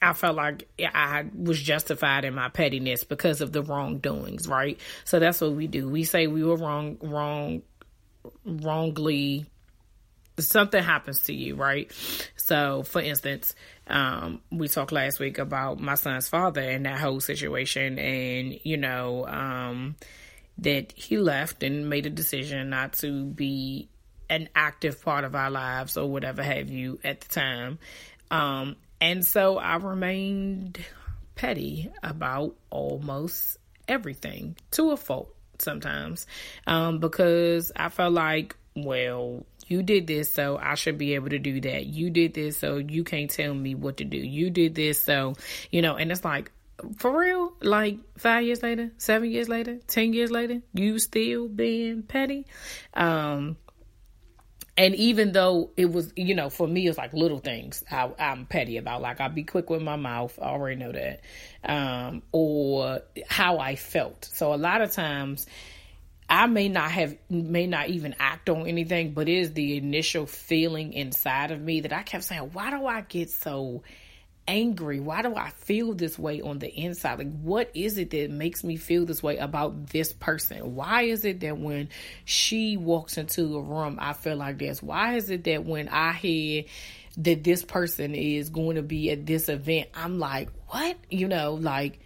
I 0.01 0.13
felt 0.13 0.35
like 0.35 0.67
I 0.79 1.25
was 1.35 1.61
justified 1.61 2.25
in 2.25 2.35
my 2.35 2.49
pettiness 2.49 3.03
because 3.03 3.41
of 3.41 3.51
the 3.51 3.63
wrongdoings, 3.63 4.47
right? 4.47 4.79
So 5.03 5.19
that's 5.19 5.41
what 5.41 5.53
we 5.53 5.67
do. 5.67 5.89
We 5.89 6.03
say 6.03 6.27
we 6.27 6.43
were 6.43 6.57
wrong, 6.57 6.97
wrong, 7.01 7.61
wrongly. 8.45 9.45
Something 10.37 10.83
happens 10.83 11.23
to 11.23 11.33
you, 11.33 11.55
right? 11.55 11.91
So, 12.35 12.83
for 12.83 13.01
instance, 13.01 13.55
um, 13.87 14.41
we 14.51 14.67
talked 14.67 14.91
last 14.91 15.19
week 15.19 15.37
about 15.37 15.79
my 15.79 15.95
son's 15.95 16.27
father 16.27 16.61
and 16.61 16.85
that 16.85 16.99
whole 16.99 17.21
situation, 17.21 17.97
and 17.97 18.59
you 18.63 18.77
know, 18.77 19.25
um, 19.27 19.95
that 20.57 20.91
he 20.91 21.17
left 21.17 21.63
and 21.63 21.89
made 21.89 22.05
a 22.05 22.09
decision 22.09 22.69
not 22.69 22.93
to 22.93 23.25
be 23.25 23.89
an 24.29 24.49
active 24.55 25.01
part 25.03 25.23
of 25.23 25.35
our 25.35 25.49
lives 25.49 25.97
or 25.97 26.09
whatever 26.09 26.43
have 26.43 26.69
you 26.69 26.99
at 27.03 27.21
the 27.21 27.27
time. 27.29 27.79
Um, 28.31 28.75
and 28.99 29.25
so 29.25 29.57
I 29.57 29.75
remained 29.75 30.83
petty 31.35 31.91
about 32.01 32.55
almost 32.69 33.57
everything 33.87 34.55
to 34.71 34.91
a 34.91 34.97
fault 34.97 35.33
sometimes 35.59 36.27
um, 36.67 36.99
because 36.99 37.71
I 37.75 37.89
felt 37.89 38.13
like, 38.13 38.55
well, 38.75 39.45
you 39.67 39.83
did 39.83 40.07
this, 40.07 40.31
so 40.31 40.57
I 40.57 40.75
should 40.75 40.97
be 40.97 41.15
able 41.15 41.29
to 41.29 41.39
do 41.39 41.59
that. 41.61 41.85
You 41.85 42.09
did 42.09 42.33
this, 42.33 42.57
so 42.57 42.77
you 42.77 43.03
can't 43.03 43.29
tell 43.29 43.53
me 43.53 43.73
what 43.73 43.97
to 43.97 44.03
do. 44.03 44.17
You 44.17 44.49
did 44.49 44.75
this, 44.75 45.01
so, 45.01 45.33
you 45.71 45.81
know, 45.81 45.95
and 45.95 46.11
it's 46.11 46.23
like, 46.23 46.51
for 46.97 47.17
real, 47.17 47.53
like 47.61 47.97
five 48.17 48.43
years 48.43 48.61
later, 48.61 48.91
seven 48.97 49.31
years 49.31 49.49
later, 49.49 49.79
ten 49.87 50.13
years 50.13 50.29
later, 50.29 50.61
you 50.73 50.99
still 50.99 51.47
being 51.47 52.03
petty. 52.03 52.45
Um, 52.93 53.57
and 54.77 54.93
even 54.95 55.31
though 55.31 55.71
it 55.77 55.89
was, 55.91 56.11
you 56.17 56.35
know, 56.35 56.49
for 56.49 56.67
me, 56.67 56.87
it's 56.87 56.97
like 56.97 57.13
little 57.13 57.39
things 57.39 57.83
I, 57.89 58.11
am 58.17 58.45
petty 58.45 58.77
about. 58.77 59.01
Like 59.01 59.21
I'll 59.21 59.29
be 59.29 59.43
quick 59.43 59.69
with 59.69 59.81
my 59.81 59.95
mouth. 59.95 60.37
I 60.41 60.47
already 60.47 60.75
know 60.75 60.91
that. 60.91 61.21
Um, 61.63 62.23
or 62.33 63.01
how 63.27 63.59
I 63.59 63.77
felt. 63.77 64.27
So 64.33 64.53
a 64.53 64.57
lot 64.57 64.81
of 64.81 64.91
times 64.91 65.47
I 66.29 66.47
may 66.47 66.67
not 66.67 66.91
have, 66.91 67.15
may 67.29 67.67
not 67.67 67.87
even 67.87 68.15
act 68.19 68.49
on 68.49 68.67
anything, 68.67 69.13
but 69.13 69.29
it 69.29 69.37
is 69.37 69.53
the 69.53 69.77
initial 69.77 70.25
feeling 70.25 70.91
inside 70.91 71.51
of 71.51 71.61
me 71.61 71.81
that 71.81 71.93
I 71.93 72.03
kept 72.03 72.25
saying, 72.25 72.49
why 72.51 72.69
do 72.71 72.85
I 72.85 73.01
get 73.01 73.29
so 73.29 73.83
angry? 74.47 74.99
Why 74.99 75.21
do 75.21 75.35
I 75.35 75.49
feel 75.49 75.93
this 75.93 76.17
way 76.17 76.41
on 76.41 76.59
the 76.59 76.73
inside? 76.73 77.19
Like, 77.19 77.39
what 77.41 77.71
is 77.73 77.97
it 77.97 78.11
that 78.11 78.29
makes 78.29 78.63
me 78.63 78.77
feel 78.77 79.05
this 79.05 79.23
way 79.23 79.37
about 79.37 79.87
this 79.87 80.13
person? 80.13 80.75
Why 80.75 81.03
is 81.03 81.25
it 81.25 81.39
that 81.41 81.57
when 81.57 81.89
she 82.23 82.77
walks 82.77 83.17
into 83.17 83.57
a 83.57 83.61
room, 83.61 83.97
I 83.99 84.13
feel 84.13 84.37
like 84.37 84.57
this? 84.57 84.81
Why 84.81 85.15
is 85.15 85.29
it 85.29 85.43
that 85.45 85.65
when 85.65 85.89
I 85.89 86.13
hear 86.13 86.65
that 87.17 87.43
this 87.43 87.63
person 87.63 88.13
is 88.13 88.49
going 88.49 88.75
to 88.75 88.83
be 88.83 89.11
at 89.11 89.25
this 89.25 89.49
event, 89.49 89.89
I'm 89.93 90.19
like, 90.19 90.49
what? 90.67 90.97
You 91.09 91.27
know, 91.27 91.53
like, 91.53 91.99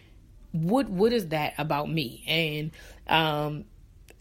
what 0.51 0.89
what 0.89 1.13
is 1.13 1.27
that 1.29 1.53
about 1.57 1.89
me? 1.89 2.23
And 2.27 2.71
um, 3.07 3.65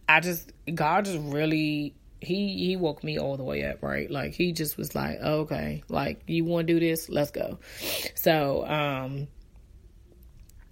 I 0.09 0.21
just 0.21 0.51
God 0.75 1.05
just 1.05 1.19
really 1.21 1.95
he 2.21 2.67
he 2.67 2.77
woke 2.77 3.05
me 3.05 3.19
all 3.19 3.37
the 3.37 3.45
way 3.45 3.65
up, 3.65 3.83
right? 3.83 4.11
Like 4.11 4.33
he 4.33 4.53
just 4.53 4.77
was 4.77 4.95
like, 4.95 5.19
okay, 5.19 5.83
like 5.89 6.23
you 6.27 6.45
want 6.45 6.67
to 6.67 6.75
do 6.75 6.81
this, 6.81 7.09
let's 7.09 7.31
go. 7.31 7.59
So 8.15 8.67
um, 8.67 9.29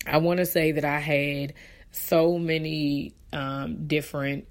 I 0.07 0.19
want 0.19 0.39
to 0.39 0.47
say 0.47 0.73
that 0.73 0.85
I 0.85 0.99
had 0.99 1.55
so 1.91 2.39
many 2.39 3.15
um, 3.33 3.87
different 3.87 4.47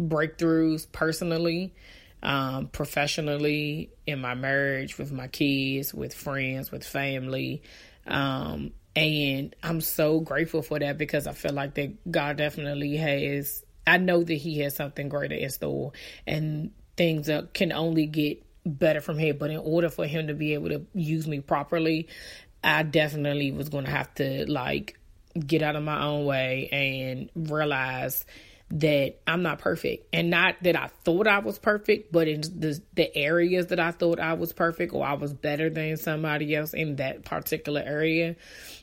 breakthroughs 0.00 0.90
personally, 0.90 1.74
um, 2.22 2.68
professionally, 2.68 3.90
in 4.06 4.20
my 4.20 4.34
marriage, 4.34 4.98
with 4.98 5.12
my 5.12 5.28
kids, 5.28 5.92
with 5.92 6.14
friends, 6.14 6.70
with 6.70 6.84
family. 6.84 7.62
Um, 8.06 8.72
and 8.94 9.54
I'm 9.62 9.80
so 9.80 10.20
grateful 10.20 10.62
for 10.62 10.78
that 10.78 10.96
because 10.96 11.26
I 11.26 11.32
feel 11.32 11.52
like 11.52 11.74
that 11.74 12.10
God 12.10 12.38
definitely 12.38 12.96
has 12.96 13.62
I 13.86 13.98
know 13.98 14.22
that 14.22 14.34
he 14.34 14.60
has 14.60 14.74
something 14.74 15.08
greater 15.08 15.34
in 15.34 15.50
store 15.50 15.92
and 16.26 16.72
things 16.96 17.26
that 17.26 17.54
can 17.54 17.72
only 17.72 18.06
get 18.06 18.42
better 18.64 19.00
from 19.00 19.18
here. 19.18 19.34
But 19.34 19.50
in 19.50 19.58
order 19.58 19.88
for 19.88 20.06
him 20.06 20.26
to 20.26 20.34
be 20.34 20.54
able 20.54 20.70
to 20.70 20.86
use 20.94 21.26
me 21.26 21.40
properly, 21.40 22.08
I 22.64 22.82
definitely 22.82 23.52
was 23.52 23.68
going 23.68 23.84
to 23.84 23.90
have 23.90 24.12
to 24.16 24.50
like 24.50 24.98
get 25.38 25.62
out 25.62 25.76
of 25.76 25.82
my 25.82 26.02
own 26.02 26.24
way 26.24 26.68
and 26.72 27.50
realize 27.50 28.24
that 28.68 29.20
I'm 29.28 29.42
not 29.42 29.60
perfect 29.60 30.08
and 30.12 30.28
not 30.28 30.56
that 30.62 30.74
I 30.74 30.88
thought 31.04 31.28
I 31.28 31.38
was 31.38 31.58
perfect, 31.58 32.10
but 32.10 32.26
in 32.26 32.40
the 32.40 32.80
the 32.94 33.16
areas 33.16 33.66
that 33.66 33.78
I 33.78 33.92
thought 33.92 34.18
I 34.18 34.32
was 34.32 34.52
perfect 34.52 34.92
or 34.92 35.06
I 35.06 35.14
was 35.14 35.32
better 35.32 35.70
than 35.70 35.96
somebody 35.96 36.54
else 36.56 36.74
in 36.74 36.96
that 36.96 37.24
particular 37.24 37.80
area, 37.84 38.34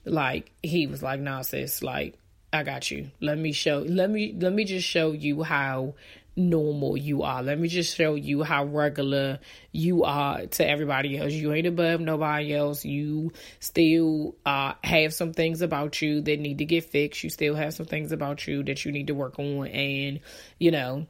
like 0.06 0.52
he 0.62 0.88
was 0.88 1.04
like, 1.04 1.20
"Nah, 1.20 1.42
sis, 1.42 1.84
like 1.84 2.18
I 2.54 2.62
got 2.62 2.92
you. 2.92 3.10
Let 3.20 3.40
me 3.40 3.52
show 3.52 3.80
let 3.80 4.12
me 4.12 4.36
let 4.40 4.54
me 4.54 4.64
just 4.64 4.88
show 4.88 5.12
you 5.12 5.42
how 5.42 5.96
normal 6.36 6.98
you 6.98 7.24
are. 7.24 7.44
Let 7.44 7.60
me 7.60 7.68
just 7.68 7.96
show 7.96 8.16
you 8.16 8.44
how 8.44 8.66
regular 8.66 9.40
you 9.72 10.04
are 10.04 10.46
to 10.46 10.68
everybody 10.68 11.18
else. 11.18 11.32
You 11.32 11.54
ain't 11.54 11.68
above 11.68 12.00
nobody 12.00 12.54
else. 12.54 12.86
You 12.86 13.34
still 13.60 14.36
uh, 14.46 14.74
have 14.84 15.14
some 15.14 15.34
things 15.34 15.62
about 15.62 16.02
you 16.02 16.22
that 16.22 16.40
need 16.40 16.60
to 16.60 16.66
get 16.66 16.86
fixed. 16.86 17.24
You 17.24 17.30
still 17.30 17.56
have 17.56 17.74
some 17.74 17.86
things 17.86 18.12
about 18.12 18.48
you 18.48 18.64
that 18.64 18.86
you 18.86 18.92
need 18.92 19.08
to 19.08 19.16
work 19.16 19.38
on. 19.40 19.68
And, 19.68 20.20
you 20.60 20.72
know, 20.72 21.08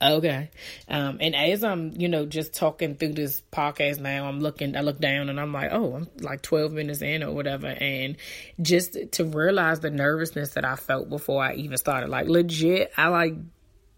Okay. 0.00 0.50
Um, 0.88 1.18
and 1.20 1.34
as 1.34 1.64
I'm, 1.64 1.92
you 1.96 2.08
know, 2.08 2.26
just 2.26 2.54
talking 2.54 2.96
through 2.96 3.14
this 3.14 3.42
podcast 3.52 3.98
now, 3.98 4.26
I'm 4.26 4.40
looking, 4.40 4.76
I 4.76 4.80
look 4.80 5.00
down 5.00 5.28
and 5.28 5.40
I'm 5.40 5.52
like, 5.52 5.70
oh, 5.72 5.94
I'm 5.94 6.08
like 6.20 6.42
12 6.42 6.72
minutes 6.72 7.02
in 7.02 7.22
or 7.22 7.32
whatever. 7.32 7.68
And 7.68 8.16
just 8.60 8.96
to 9.12 9.24
realize 9.24 9.80
the 9.80 9.90
nervousness 9.90 10.50
that 10.50 10.64
I 10.64 10.76
felt 10.76 11.08
before 11.08 11.42
I 11.42 11.54
even 11.54 11.78
started, 11.78 12.10
like 12.10 12.28
legit, 12.28 12.92
I 12.96 13.08
like 13.08 13.34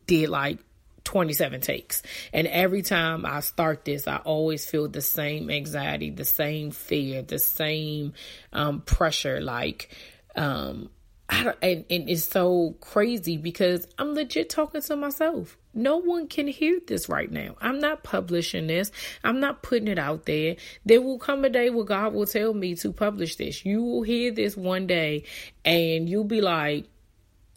did 0.06 0.28
like 0.28 0.58
27 1.04 1.62
takes. 1.62 2.02
And 2.32 2.46
every 2.46 2.82
time 2.82 3.24
I 3.24 3.40
start 3.40 3.84
this, 3.84 4.06
I 4.06 4.16
always 4.16 4.66
feel 4.66 4.88
the 4.88 5.00
same 5.00 5.50
anxiety, 5.50 6.10
the 6.10 6.24
same 6.24 6.70
fear, 6.70 7.22
the 7.22 7.38
same 7.38 8.12
um, 8.52 8.82
pressure. 8.82 9.40
Like, 9.40 9.96
um, 10.36 10.90
I 11.28 11.44
don't, 11.44 11.56
and, 11.62 11.84
and 11.90 12.08
it's 12.10 12.24
so 12.24 12.76
crazy 12.80 13.36
because 13.36 13.86
I'm 13.98 14.14
legit 14.14 14.50
talking 14.50 14.80
to 14.82 14.96
myself. 14.96 15.56
No 15.78 15.96
one 15.98 16.26
can 16.26 16.48
hear 16.48 16.80
this 16.86 17.08
right 17.08 17.30
now. 17.30 17.54
I'm 17.60 17.78
not 17.78 18.02
publishing 18.02 18.66
this. 18.66 18.90
I'm 19.22 19.40
not 19.40 19.62
putting 19.62 19.88
it 19.88 19.98
out 19.98 20.26
there. 20.26 20.56
There 20.84 21.00
will 21.00 21.18
come 21.18 21.44
a 21.44 21.48
day 21.48 21.70
where 21.70 21.84
God 21.84 22.14
will 22.14 22.26
tell 22.26 22.52
me 22.52 22.74
to 22.76 22.92
publish 22.92 23.36
this. 23.36 23.64
You 23.64 23.82
will 23.82 24.02
hear 24.02 24.32
this 24.32 24.56
one 24.56 24.86
day 24.86 25.24
and 25.64 26.08
you'll 26.08 26.24
be 26.24 26.40
like, 26.40 26.86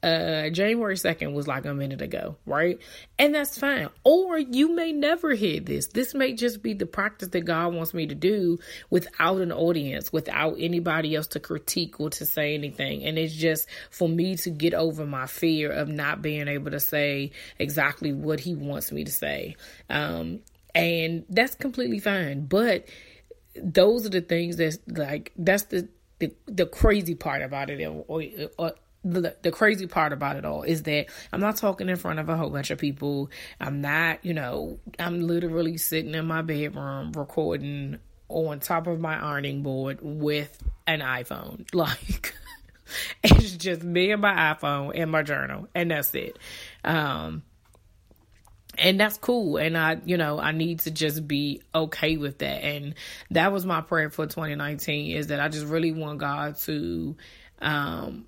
uh 0.03 0.49
January 0.49 0.95
2nd 0.95 1.33
was 1.33 1.47
like 1.47 1.65
a 1.65 1.73
minute 1.73 2.01
ago, 2.01 2.35
right? 2.45 2.79
And 3.19 3.35
that's 3.35 3.57
fine. 3.57 3.89
Or 4.03 4.37
you 4.37 4.73
may 4.73 4.91
never 4.91 5.33
hear 5.33 5.59
this. 5.59 5.87
This 5.87 6.13
may 6.13 6.33
just 6.33 6.63
be 6.63 6.73
the 6.73 6.85
practice 6.85 7.29
that 7.29 7.41
God 7.41 7.73
wants 7.73 7.93
me 7.93 8.07
to 8.07 8.15
do 8.15 8.57
without 8.89 9.41
an 9.41 9.51
audience, 9.51 10.11
without 10.11 10.55
anybody 10.59 11.15
else 11.15 11.27
to 11.27 11.39
critique 11.39 11.99
or 11.99 12.09
to 12.11 12.25
say 12.25 12.53
anything. 12.53 13.03
And 13.03 13.17
it's 13.17 13.35
just 13.35 13.67
for 13.89 14.09
me 14.09 14.35
to 14.37 14.49
get 14.49 14.73
over 14.73 15.05
my 15.05 15.27
fear 15.27 15.71
of 15.71 15.87
not 15.87 16.21
being 16.21 16.47
able 16.47 16.71
to 16.71 16.79
say 16.79 17.31
exactly 17.59 18.11
what 18.11 18.39
he 18.39 18.55
wants 18.55 18.91
me 18.91 19.03
to 19.03 19.11
say. 19.11 19.55
Um 19.89 20.39
and 20.73 21.25
that's 21.29 21.55
completely 21.55 21.99
fine. 21.99 22.45
But 22.45 22.85
those 23.55 24.05
are 24.05 24.09
the 24.09 24.21
things 24.21 24.57
that's 24.57 24.79
like 24.87 25.31
that's 25.37 25.63
the 25.63 25.89
the, 26.19 26.31
the 26.45 26.65
crazy 26.67 27.15
part 27.15 27.41
about 27.41 27.69
it 27.71 27.83
or, 27.83 28.05
or 28.57 28.73
the, 29.03 29.35
the 29.41 29.51
crazy 29.51 29.87
part 29.87 30.13
about 30.13 30.35
it 30.35 30.45
all 30.45 30.63
is 30.63 30.83
that 30.83 31.07
I'm 31.31 31.39
not 31.39 31.57
talking 31.57 31.89
in 31.89 31.95
front 31.95 32.19
of 32.19 32.29
a 32.29 32.37
whole 32.37 32.49
bunch 32.49 32.69
of 32.69 32.77
people. 32.77 33.31
I'm 33.59 33.81
not, 33.81 34.23
you 34.23 34.33
know, 34.33 34.79
I'm 34.99 35.21
literally 35.21 35.77
sitting 35.77 36.13
in 36.13 36.25
my 36.25 36.41
bedroom 36.41 37.11
recording 37.13 37.97
on 38.29 38.59
top 38.59 38.87
of 38.87 38.99
my 38.99 39.19
ironing 39.19 39.63
board 39.63 39.99
with 40.01 40.57
an 40.87 40.99
iPhone. 40.99 41.67
Like, 41.73 42.35
it's 43.23 43.53
just 43.53 43.83
me 43.83 44.11
and 44.11 44.21
my 44.21 44.33
iPhone 44.33 44.91
and 44.93 45.09
my 45.09 45.23
journal, 45.23 45.69
and 45.73 45.91
that's 45.91 46.13
it. 46.13 46.37
Um, 46.83 47.43
and 48.77 48.99
that's 48.99 49.17
cool 49.17 49.57
and 49.57 49.77
i 49.77 49.97
you 50.05 50.17
know 50.17 50.39
i 50.39 50.51
need 50.51 50.79
to 50.79 50.91
just 50.91 51.27
be 51.27 51.61
okay 51.75 52.15
with 52.15 52.39
that 52.39 52.63
and 52.63 52.95
that 53.29 53.51
was 53.51 53.65
my 53.65 53.81
prayer 53.81 54.09
for 54.09 54.25
2019 54.25 55.15
is 55.15 55.27
that 55.27 55.39
i 55.39 55.49
just 55.49 55.65
really 55.65 55.91
want 55.91 56.19
god 56.19 56.55
to 56.55 57.15
um 57.61 58.25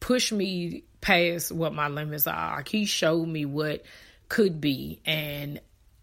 push 0.00 0.32
me 0.32 0.84
past 1.00 1.52
what 1.52 1.74
my 1.74 1.88
limits 1.88 2.26
are. 2.26 2.56
Like 2.56 2.68
he 2.68 2.84
showed 2.86 3.26
me 3.26 3.44
what 3.44 3.84
could 4.28 4.60
be 4.60 5.00
and 5.04 5.60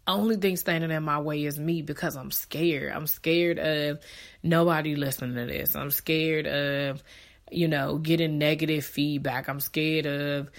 only 0.07 0.37
thing 0.37 0.55
standing 0.55 0.91
in 0.91 1.03
my 1.03 1.19
way 1.19 1.43
is 1.43 1.59
me 1.59 1.81
because 1.81 2.15
I'm 2.15 2.31
scared. 2.31 2.93
I'm 2.93 3.07
scared 3.07 3.59
of 3.59 3.99
nobody 4.41 4.95
listening 4.95 5.35
to 5.35 5.45
this. 5.45 5.75
I'm 5.75 5.91
scared 5.91 6.47
of, 6.47 7.03
you 7.51 7.67
know, 7.67 7.97
getting 7.97 8.37
negative 8.37 8.85
feedback. 8.85 9.49
I'm 9.49 9.59
scared 9.59 10.05
of 10.05 10.49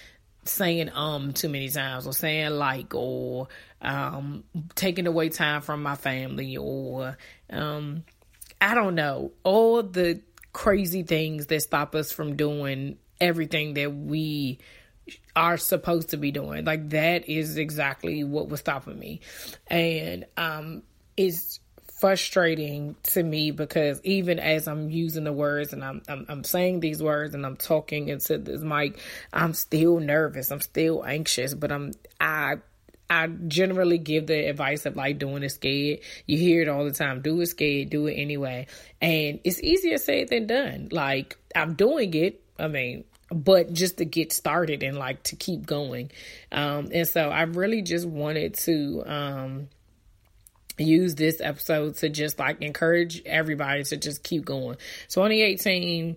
saying 0.45 0.91
um 0.95 1.33
too 1.33 1.49
many 1.49 1.69
times 1.69 2.07
or 2.07 2.13
saying 2.13 2.51
like 2.51 2.95
or 2.95 3.49
um 3.83 4.45
taking 4.75 5.07
away 5.07 5.29
time 5.29 5.61
from 5.61 5.83
my 5.83 5.95
family 5.95 6.57
or 6.57 7.17
um 7.51 8.05
I 8.61 8.75
don't 8.75 8.95
know, 8.95 9.33
all 9.45 9.83
the 9.83 10.21
crazy 10.53 11.05
things 11.05 11.47
that 11.47 11.63
stop 11.63 11.95
us 11.95 12.13
from 12.13 12.37
doing 12.37 12.99
everything 13.21 13.75
that 13.75 13.95
we 13.95 14.59
are 15.35 15.57
supposed 15.57 16.11
to 16.11 16.17
be 16.17 16.31
doing. 16.33 16.65
Like 16.65 16.91
that 16.91 17.29
is 17.29 17.57
exactly 17.57 18.25
what 18.25 18.49
was 18.49 18.61
stopping 18.61 18.99
me. 18.99 19.21
And 19.69 20.27
um 20.37 20.83
it's 21.17 21.61
frustrating 21.99 22.95
to 23.03 23.23
me 23.23 23.51
because 23.51 24.01
even 24.05 24.39
as 24.39 24.69
I'm 24.69 24.89
using 24.89 25.25
the 25.25 25.33
words 25.33 25.73
and 25.73 25.83
I'm, 25.83 26.03
I'm 26.09 26.27
I'm, 26.29 26.45
saying 26.45 26.79
these 26.79 27.03
words 27.03 27.35
and 27.35 27.45
I'm 27.45 27.57
talking 27.57 28.09
into 28.09 28.39
this 28.39 28.61
mic, 28.61 29.01
I'm 29.33 29.53
still 29.53 29.99
nervous. 29.99 30.53
I'm 30.53 30.61
still 30.61 31.05
anxious, 31.05 31.55
but 31.55 31.73
I'm 31.73 31.93
I 32.21 32.59
I 33.11 33.27
generally 33.27 33.99
give 33.99 34.27
the 34.27 34.49
advice 34.49 34.87
of 34.87 34.95
like 34.95 35.19
doing 35.19 35.43
it 35.43 35.51
scared. 35.51 36.01
You 36.27 36.39
hear 36.39 36.63
it 36.63 36.69
all 36.69 36.85
the 36.85 36.93
time. 36.93 37.23
Do 37.23 37.41
it 37.41 37.47
scared, 37.47 37.91
do 37.91 38.07
it 38.07 38.15
anyway. 38.15 38.67
And 39.01 39.41
it's 39.45 39.63
easier 39.63 39.99
said 39.99 40.29
than 40.29 40.47
done. 40.47 40.89
Like 40.93 41.37
I'm 41.55 41.75
doing 41.75 42.15
it. 42.15 42.43
I 42.59 42.69
mean, 42.69 43.05
but 43.31 43.73
just 43.73 43.99
to 43.99 44.05
get 44.05 44.33
started 44.33 44.83
and 44.83 44.97
like 44.97 45.23
to 45.25 45.37
keep 45.37 45.67
going. 45.67 46.11
Um, 46.51 46.89
and 46.93 47.07
so 47.07 47.29
I 47.29 47.43
really 47.43 47.83
just 47.83 48.07
wanted 48.07 48.55
to 48.55 49.03
um, 49.07 49.69
use 50.79 51.15
this 51.15 51.41
episode 51.41 51.97
to 51.97 52.09
just 52.09 52.39
like 52.39 52.63
encourage 52.63 53.23
everybody 53.25 53.85
to 53.85 53.97
just 53.97 54.23
keep 54.23 54.45
going. 54.45 54.77
2018 55.09 56.17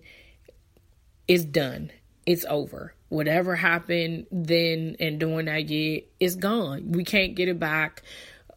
is 1.28 1.44
done. 1.44 1.90
It's 2.24 2.44
over. 2.48 2.94
Whatever 3.08 3.56
happened 3.56 4.26
then 4.32 4.96
and 4.98 5.20
during 5.20 5.46
that 5.46 5.68
year 5.68 6.02
is 6.18 6.36
gone. 6.36 6.92
We 6.92 7.04
can't 7.04 7.34
get 7.34 7.48
it 7.48 7.58
back 7.58 8.02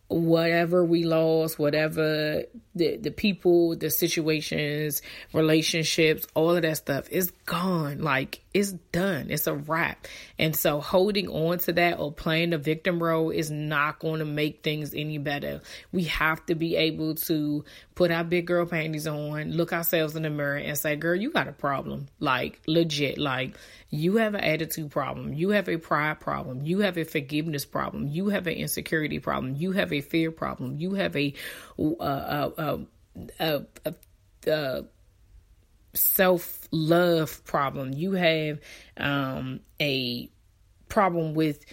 whatever 0.08 0.86
we 0.86 1.04
lost, 1.04 1.58
whatever 1.58 2.44
the 2.76 2.98
the 2.98 3.12
people, 3.12 3.76
the 3.76 3.90
situations, 3.90 5.02
relationships, 5.34 6.28
all 6.36 6.56
of 6.56 6.62
that 6.62 6.78
stuff 6.78 7.10
is 7.10 7.32
gone. 7.46 8.00
Like 8.02 8.42
it's 8.54 8.72
done. 8.72 9.28
It's 9.30 9.48
a 9.48 9.56
wrap. 9.56 10.08
And 10.38 10.56
so 10.56 10.80
holding 10.80 11.28
on 11.28 11.58
to 11.60 11.74
that 11.74 12.00
or 12.00 12.12
playing 12.12 12.52
the 12.52 12.58
victim 12.58 13.02
role 13.02 13.30
is 13.30 13.50
not 13.50 14.00
going 14.00 14.20
to 14.20 14.26
make 14.26 14.64
things 14.64 14.94
any 14.94 15.18
better. 15.18 15.62
We 15.92 16.04
have 16.06 16.46
to 16.46 16.56
be 16.56 16.76
able 16.76 17.16
to 17.16 17.66
put 17.96 18.12
our 18.12 18.24
big 18.24 18.48
girl 18.48 18.66
panties 18.66 19.08
on, 19.08 19.52
look 19.54 19.74
ourselves 19.74 20.16
in 20.16 20.24
the 20.24 20.30
mirror 20.30 20.58
and 20.58 20.78
say, 20.78 20.96
"Girl, 20.96 21.16
you 21.16 21.32
got 21.32 21.48
a 21.48 21.54
problem." 21.54 22.08
Like 22.20 22.62
legit. 22.68 23.18
Like 23.18 23.58
you 23.90 24.18
have 24.18 24.34
an 24.34 24.42
attitude 24.42 24.92
problem. 24.92 25.34
You 25.34 25.50
have 25.50 25.70
a 25.70 25.78
pride 25.78 26.20
problem. 26.20 26.62
You 26.64 26.80
have 26.80 26.98
a 26.98 27.06
forgiveness 27.06 27.66
problem. 27.66 28.08
You 28.08 28.30
have 28.30 28.48
an 28.48 28.54
insecurity 28.54 29.20
problem. 29.20 29.56
You 29.56 29.72
have 29.72 29.94
a 29.94 29.95
fear 30.02 30.32
problem. 30.32 30.78
You 30.78 30.94
have 30.96 31.16
a 31.16 31.34
uh, 31.80 32.82
uh, 33.40 33.60
uh, 34.48 34.82
self 35.94 36.68
love 36.72 37.44
problem. 37.46 37.94
You 37.94 38.14
have 38.14 38.60
um, 38.98 39.62
a 39.82 40.30
problem 40.90 41.34
with 41.34 41.66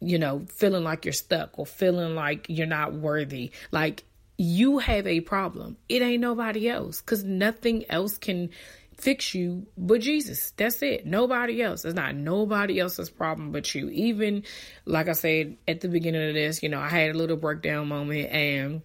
you 0.00 0.18
know 0.18 0.44
feeling 0.48 0.84
like 0.84 1.04
you're 1.04 1.12
stuck 1.12 1.58
or 1.58 1.66
feeling 1.66 2.14
like 2.14 2.46
you're 2.48 2.66
not 2.66 2.92
worthy. 2.92 3.52
Like 3.70 4.04
you 4.36 4.78
have 4.78 5.06
a 5.06 5.20
problem. 5.20 5.76
It 5.88 6.02
ain't 6.02 6.20
nobody 6.20 6.68
else 6.68 7.00
because 7.00 7.24
nothing 7.24 7.84
else 7.90 8.18
can 8.18 8.50
fix 8.98 9.34
you 9.34 9.66
but 9.76 10.00
Jesus. 10.00 10.52
That's 10.56 10.82
it. 10.82 11.06
Nobody 11.06 11.62
else. 11.62 11.84
It's 11.84 11.94
not 11.94 12.14
nobody 12.14 12.80
else's 12.80 13.10
problem 13.10 13.52
but 13.52 13.74
you. 13.74 13.88
Even 13.90 14.44
like 14.84 15.08
I 15.08 15.12
said 15.12 15.56
at 15.66 15.80
the 15.80 15.88
beginning 15.88 16.28
of 16.28 16.34
this, 16.34 16.62
you 16.62 16.68
know, 16.68 16.80
I 16.80 16.88
had 16.88 17.14
a 17.14 17.18
little 17.18 17.36
breakdown 17.36 17.88
moment 17.88 18.30
and 18.30 18.82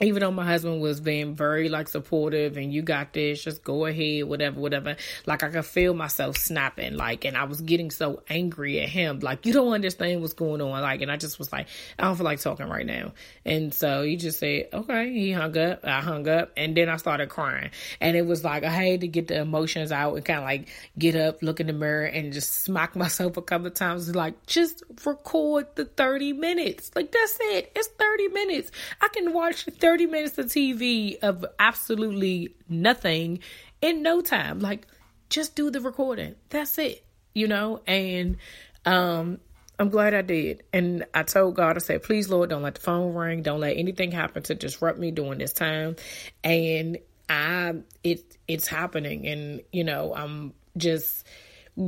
even 0.00 0.20
though 0.20 0.30
my 0.30 0.44
husband 0.44 0.80
was 0.80 1.00
being 1.00 1.34
very 1.34 1.68
like 1.68 1.88
supportive 1.88 2.56
and 2.56 2.72
you 2.72 2.82
got 2.82 3.12
this, 3.12 3.42
just 3.42 3.64
go 3.64 3.86
ahead, 3.86 4.24
whatever, 4.24 4.60
whatever. 4.60 4.96
Like 5.24 5.42
I 5.42 5.48
could 5.48 5.64
feel 5.64 5.94
myself 5.94 6.36
snapping, 6.36 6.96
like, 6.96 7.24
and 7.24 7.36
I 7.36 7.44
was 7.44 7.60
getting 7.60 7.90
so 7.90 8.22
angry 8.28 8.80
at 8.80 8.88
him, 8.88 9.20
like, 9.20 9.46
you 9.46 9.52
don't 9.52 9.72
understand 9.72 10.20
what's 10.20 10.34
going 10.34 10.60
on, 10.60 10.82
like, 10.82 11.00
and 11.00 11.10
I 11.10 11.16
just 11.16 11.38
was 11.38 11.52
like, 11.52 11.68
I 11.98 12.04
don't 12.04 12.16
feel 12.16 12.24
like 12.24 12.40
talking 12.40 12.68
right 12.68 12.84
now. 12.84 13.12
And 13.44 13.72
so 13.72 14.02
he 14.02 14.16
just 14.16 14.38
said, 14.38 14.68
okay. 14.72 15.12
He 15.12 15.32
hung 15.32 15.56
up, 15.56 15.80
I 15.84 16.00
hung 16.00 16.28
up, 16.28 16.52
and 16.56 16.76
then 16.76 16.88
I 16.88 16.96
started 16.96 17.28
crying, 17.28 17.70
and 18.00 18.16
it 18.16 18.26
was 18.26 18.44
like 18.44 18.64
I 18.64 18.70
had 18.70 19.00
to 19.02 19.08
get 19.08 19.28
the 19.28 19.40
emotions 19.40 19.92
out 19.92 20.14
and 20.16 20.24
kind 20.24 20.40
of 20.40 20.44
like 20.44 20.68
get 20.98 21.16
up, 21.16 21.42
look 21.42 21.60
in 21.60 21.68
the 21.68 21.72
mirror, 21.72 22.04
and 22.04 22.32
just 22.32 22.64
smack 22.64 22.96
myself 22.96 23.36
a 23.36 23.42
couple 23.42 23.70
times, 23.70 24.14
like, 24.14 24.46
just 24.46 24.82
record 25.04 25.66
the 25.76 25.84
thirty 25.84 26.32
minutes, 26.32 26.90
like 26.94 27.12
that's 27.12 27.38
it. 27.40 27.72
It's 27.74 27.88
thirty 27.88 28.28
minutes. 28.28 28.70
I 29.00 29.08
can 29.08 29.32
watch. 29.32 29.64
30 29.64 29.85
minutes 29.94 30.36
of 30.38 30.46
TV 30.46 31.18
of 31.22 31.44
absolutely 31.58 32.54
nothing 32.68 33.38
in 33.80 34.02
no 34.02 34.20
time. 34.20 34.60
Like, 34.60 34.86
just 35.30 35.54
do 35.54 35.70
the 35.70 35.80
recording. 35.80 36.34
That's 36.50 36.78
it, 36.78 37.04
you 37.34 37.46
know? 37.46 37.80
And 37.86 38.36
um, 38.84 39.38
I'm 39.78 39.88
glad 39.88 40.14
I 40.14 40.22
did. 40.22 40.64
And 40.72 41.06
I 41.14 41.22
told 41.22 41.54
God, 41.54 41.76
I 41.76 41.78
said, 41.78 42.02
please, 42.02 42.28
Lord, 42.28 42.50
don't 42.50 42.62
let 42.62 42.74
the 42.74 42.80
phone 42.80 43.14
ring. 43.14 43.42
Don't 43.42 43.60
let 43.60 43.76
anything 43.76 44.10
happen 44.10 44.42
to 44.44 44.54
disrupt 44.54 44.98
me 44.98 45.10
during 45.10 45.38
this 45.38 45.52
time. 45.52 45.96
And 46.42 46.98
I, 47.28 47.74
it, 48.02 48.36
it's 48.48 48.66
happening. 48.66 49.26
And, 49.26 49.62
you 49.72 49.84
know, 49.84 50.14
I'm 50.14 50.52
just 50.76 51.26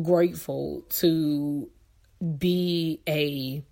grateful 0.02 0.82
to 0.88 1.68
be 2.38 3.00
a 3.08 3.62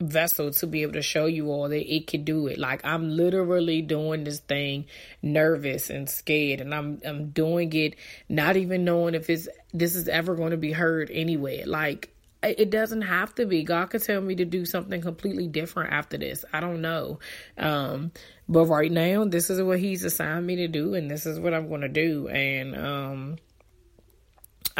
vessel 0.00 0.50
to 0.50 0.66
be 0.66 0.82
able 0.82 0.94
to 0.94 1.02
show 1.02 1.26
you 1.26 1.50
all 1.50 1.68
that 1.68 1.94
it 1.94 2.06
could 2.06 2.24
do 2.24 2.46
it. 2.46 2.58
Like 2.58 2.84
I'm 2.84 3.10
literally 3.10 3.82
doing 3.82 4.24
this 4.24 4.40
thing 4.40 4.86
nervous 5.22 5.90
and 5.90 6.08
scared 6.08 6.60
and 6.60 6.74
I'm 6.74 7.00
I'm 7.04 7.30
doing 7.30 7.72
it 7.74 7.96
not 8.28 8.56
even 8.56 8.84
knowing 8.84 9.14
if 9.14 9.28
it's 9.28 9.48
this 9.72 9.94
is 9.94 10.08
ever 10.08 10.34
going 10.34 10.52
to 10.52 10.56
be 10.56 10.72
heard 10.72 11.10
anyway. 11.12 11.64
Like 11.64 12.14
it 12.42 12.70
doesn't 12.70 13.02
have 13.02 13.34
to 13.34 13.44
be. 13.44 13.62
God 13.64 13.90
could 13.90 14.02
tell 14.02 14.20
me 14.22 14.34
to 14.36 14.46
do 14.46 14.64
something 14.64 15.02
completely 15.02 15.46
different 15.46 15.92
after 15.92 16.16
this. 16.16 16.44
I 16.52 16.60
don't 16.60 16.80
know. 16.80 17.18
Um 17.58 18.12
but 18.48 18.64
right 18.66 18.90
now 18.90 19.26
this 19.26 19.50
is 19.50 19.60
what 19.60 19.78
he's 19.78 20.04
assigned 20.04 20.46
me 20.46 20.56
to 20.56 20.68
do 20.68 20.94
and 20.94 21.10
this 21.10 21.26
is 21.26 21.38
what 21.38 21.54
I'm 21.54 21.68
going 21.68 21.82
to 21.82 21.88
do 21.88 22.28
and 22.28 22.74
um 22.74 23.36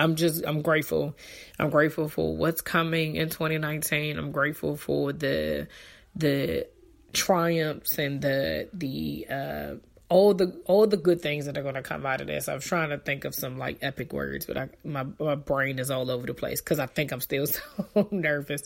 I'm 0.00 0.16
just 0.16 0.44
I'm 0.46 0.62
grateful. 0.62 1.14
I'm 1.58 1.70
grateful 1.70 2.08
for 2.08 2.34
what's 2.36 2.62
coming 2.62 3.16
in 3.16 3.28
2019. 3.28 4.18
I'm 4.18 4.32
grateful 4.32 4.76
for 4.76 5.12
the 5.12 5.68
the 6.16 6.66
triumphs 7.12 7.98
and 7.98 8.22
the 8.22 8.68
the 8.72 9.26
uh 9.30 9.74
all 10.08 10.32
the 10.34 10.60
all 10.64 10.86
the 10.86 10.96
good 10.96 11.20
things 11.20 11.46
that 11.46 11.56
are 11.58 11.62
going 11.62 11.74
to 11.74 11.82
come 11.82 12.06
out 12.06 12.20
of 12.22 12.26
this. 12.26 12.48
I'm 12.48 12.60
trying 12.60 12.90
to 12.90 12.98
think 12.98 13.24
of 13.24 13.34
some 13.34 13.58
like 13.58 13.78
epic 13.82 14.12
words, 14.12 14.46
but 14.46 14.56
I, 14.56 14.68
my 14.84 15.04
my 15.18 15.34
brain 15.34 15.78
is 15.78 15.90
all 15.90 16.10
over 16.10 16.26
the 16.26 16.34
place 16.34 16.62
because 16.62 16.78
I 16.78 16.86
think 16.86 17.12
I'm 17.12 17.20
still 17.20 17.46
so 17.46 18.08
nervous. 18.10 18.62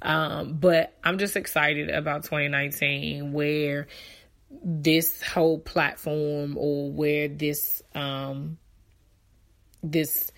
Um, 0.00 0.54
but 0.54 0.96
I'm 1.02 1.18
just 1.18 1.36
excited 1.36 1.90
about 1.90 2.22
2019, 2.22 3.32
where 3.32 3.88
this 4.62 5.22
whole 5.22 5.58
platform 5.58 6.56
or 6.56 6.90
where 6.90 7.28
this 7.28 7.82
um 7.94 8.58
this 9.82 10.32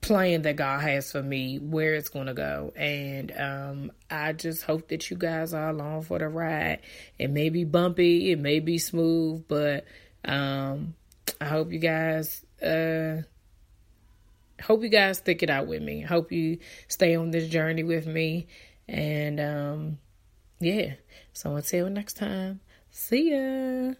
plan 0.00 0.42
that 0.42 0.56
God 0.56 0.80
has 0.80 1.12
for 1.12 1.22
me, 1.22 1.58
where 1.58 1.94
it's 1.94 2.08
going 2.08 2.26
to 2.26 2.34
go. 2.34 2.72
And 2.76 3.32
um, 3.36 3.92
I 4.10 4.32
just 4.32 4.62
hope 4.62 4.88
that 4.88 5.10
you 5.10 5.16
guys 5.16 5.54
are 5.54 5.70
along 5.70 6.02
for 6.02 6.18
the 6.18 6.28
ride. 6.28 6.80
It 7.18 7.30
may 7.30 7.50
be 7.50 7.64
bumpy, 7.64 8.32
it 8.32 8.38
may 8.38 8.60
be 8.60 8.78
smooth, 8.78 9.44
but 9.48 9.84
um, 10.24 10.94
I 11.40 11.46
hope 11.46 11.72
you 11.72 11.78
guys. 11.78 12.44
Uh, 12.62 13.22
hope 14.62 14.82
you 14.82 14.88
guys 14.90 15.18
stick 15.18 15.42
it 15.42 15.50
out 15.50 15.66
with 15.66 15.82
me. 15.82 16.02
Hope 16.02 16.32
you 16.32 16.58
stay 16.88 17.16
on 17.16 17.30
this 17.30 17.48
journey 17.48 17.82
with 17.82 18.06
me. 18.06 18.46
And 18.88 19.40
um, 19.40 19.98
yeah. 20.58 20.94
So 21.32 21.56
until 21.56 21.88
next 21.88 22.16
time, 22.16 22.60
see 22.90 23.30
ya. 23.32 23.94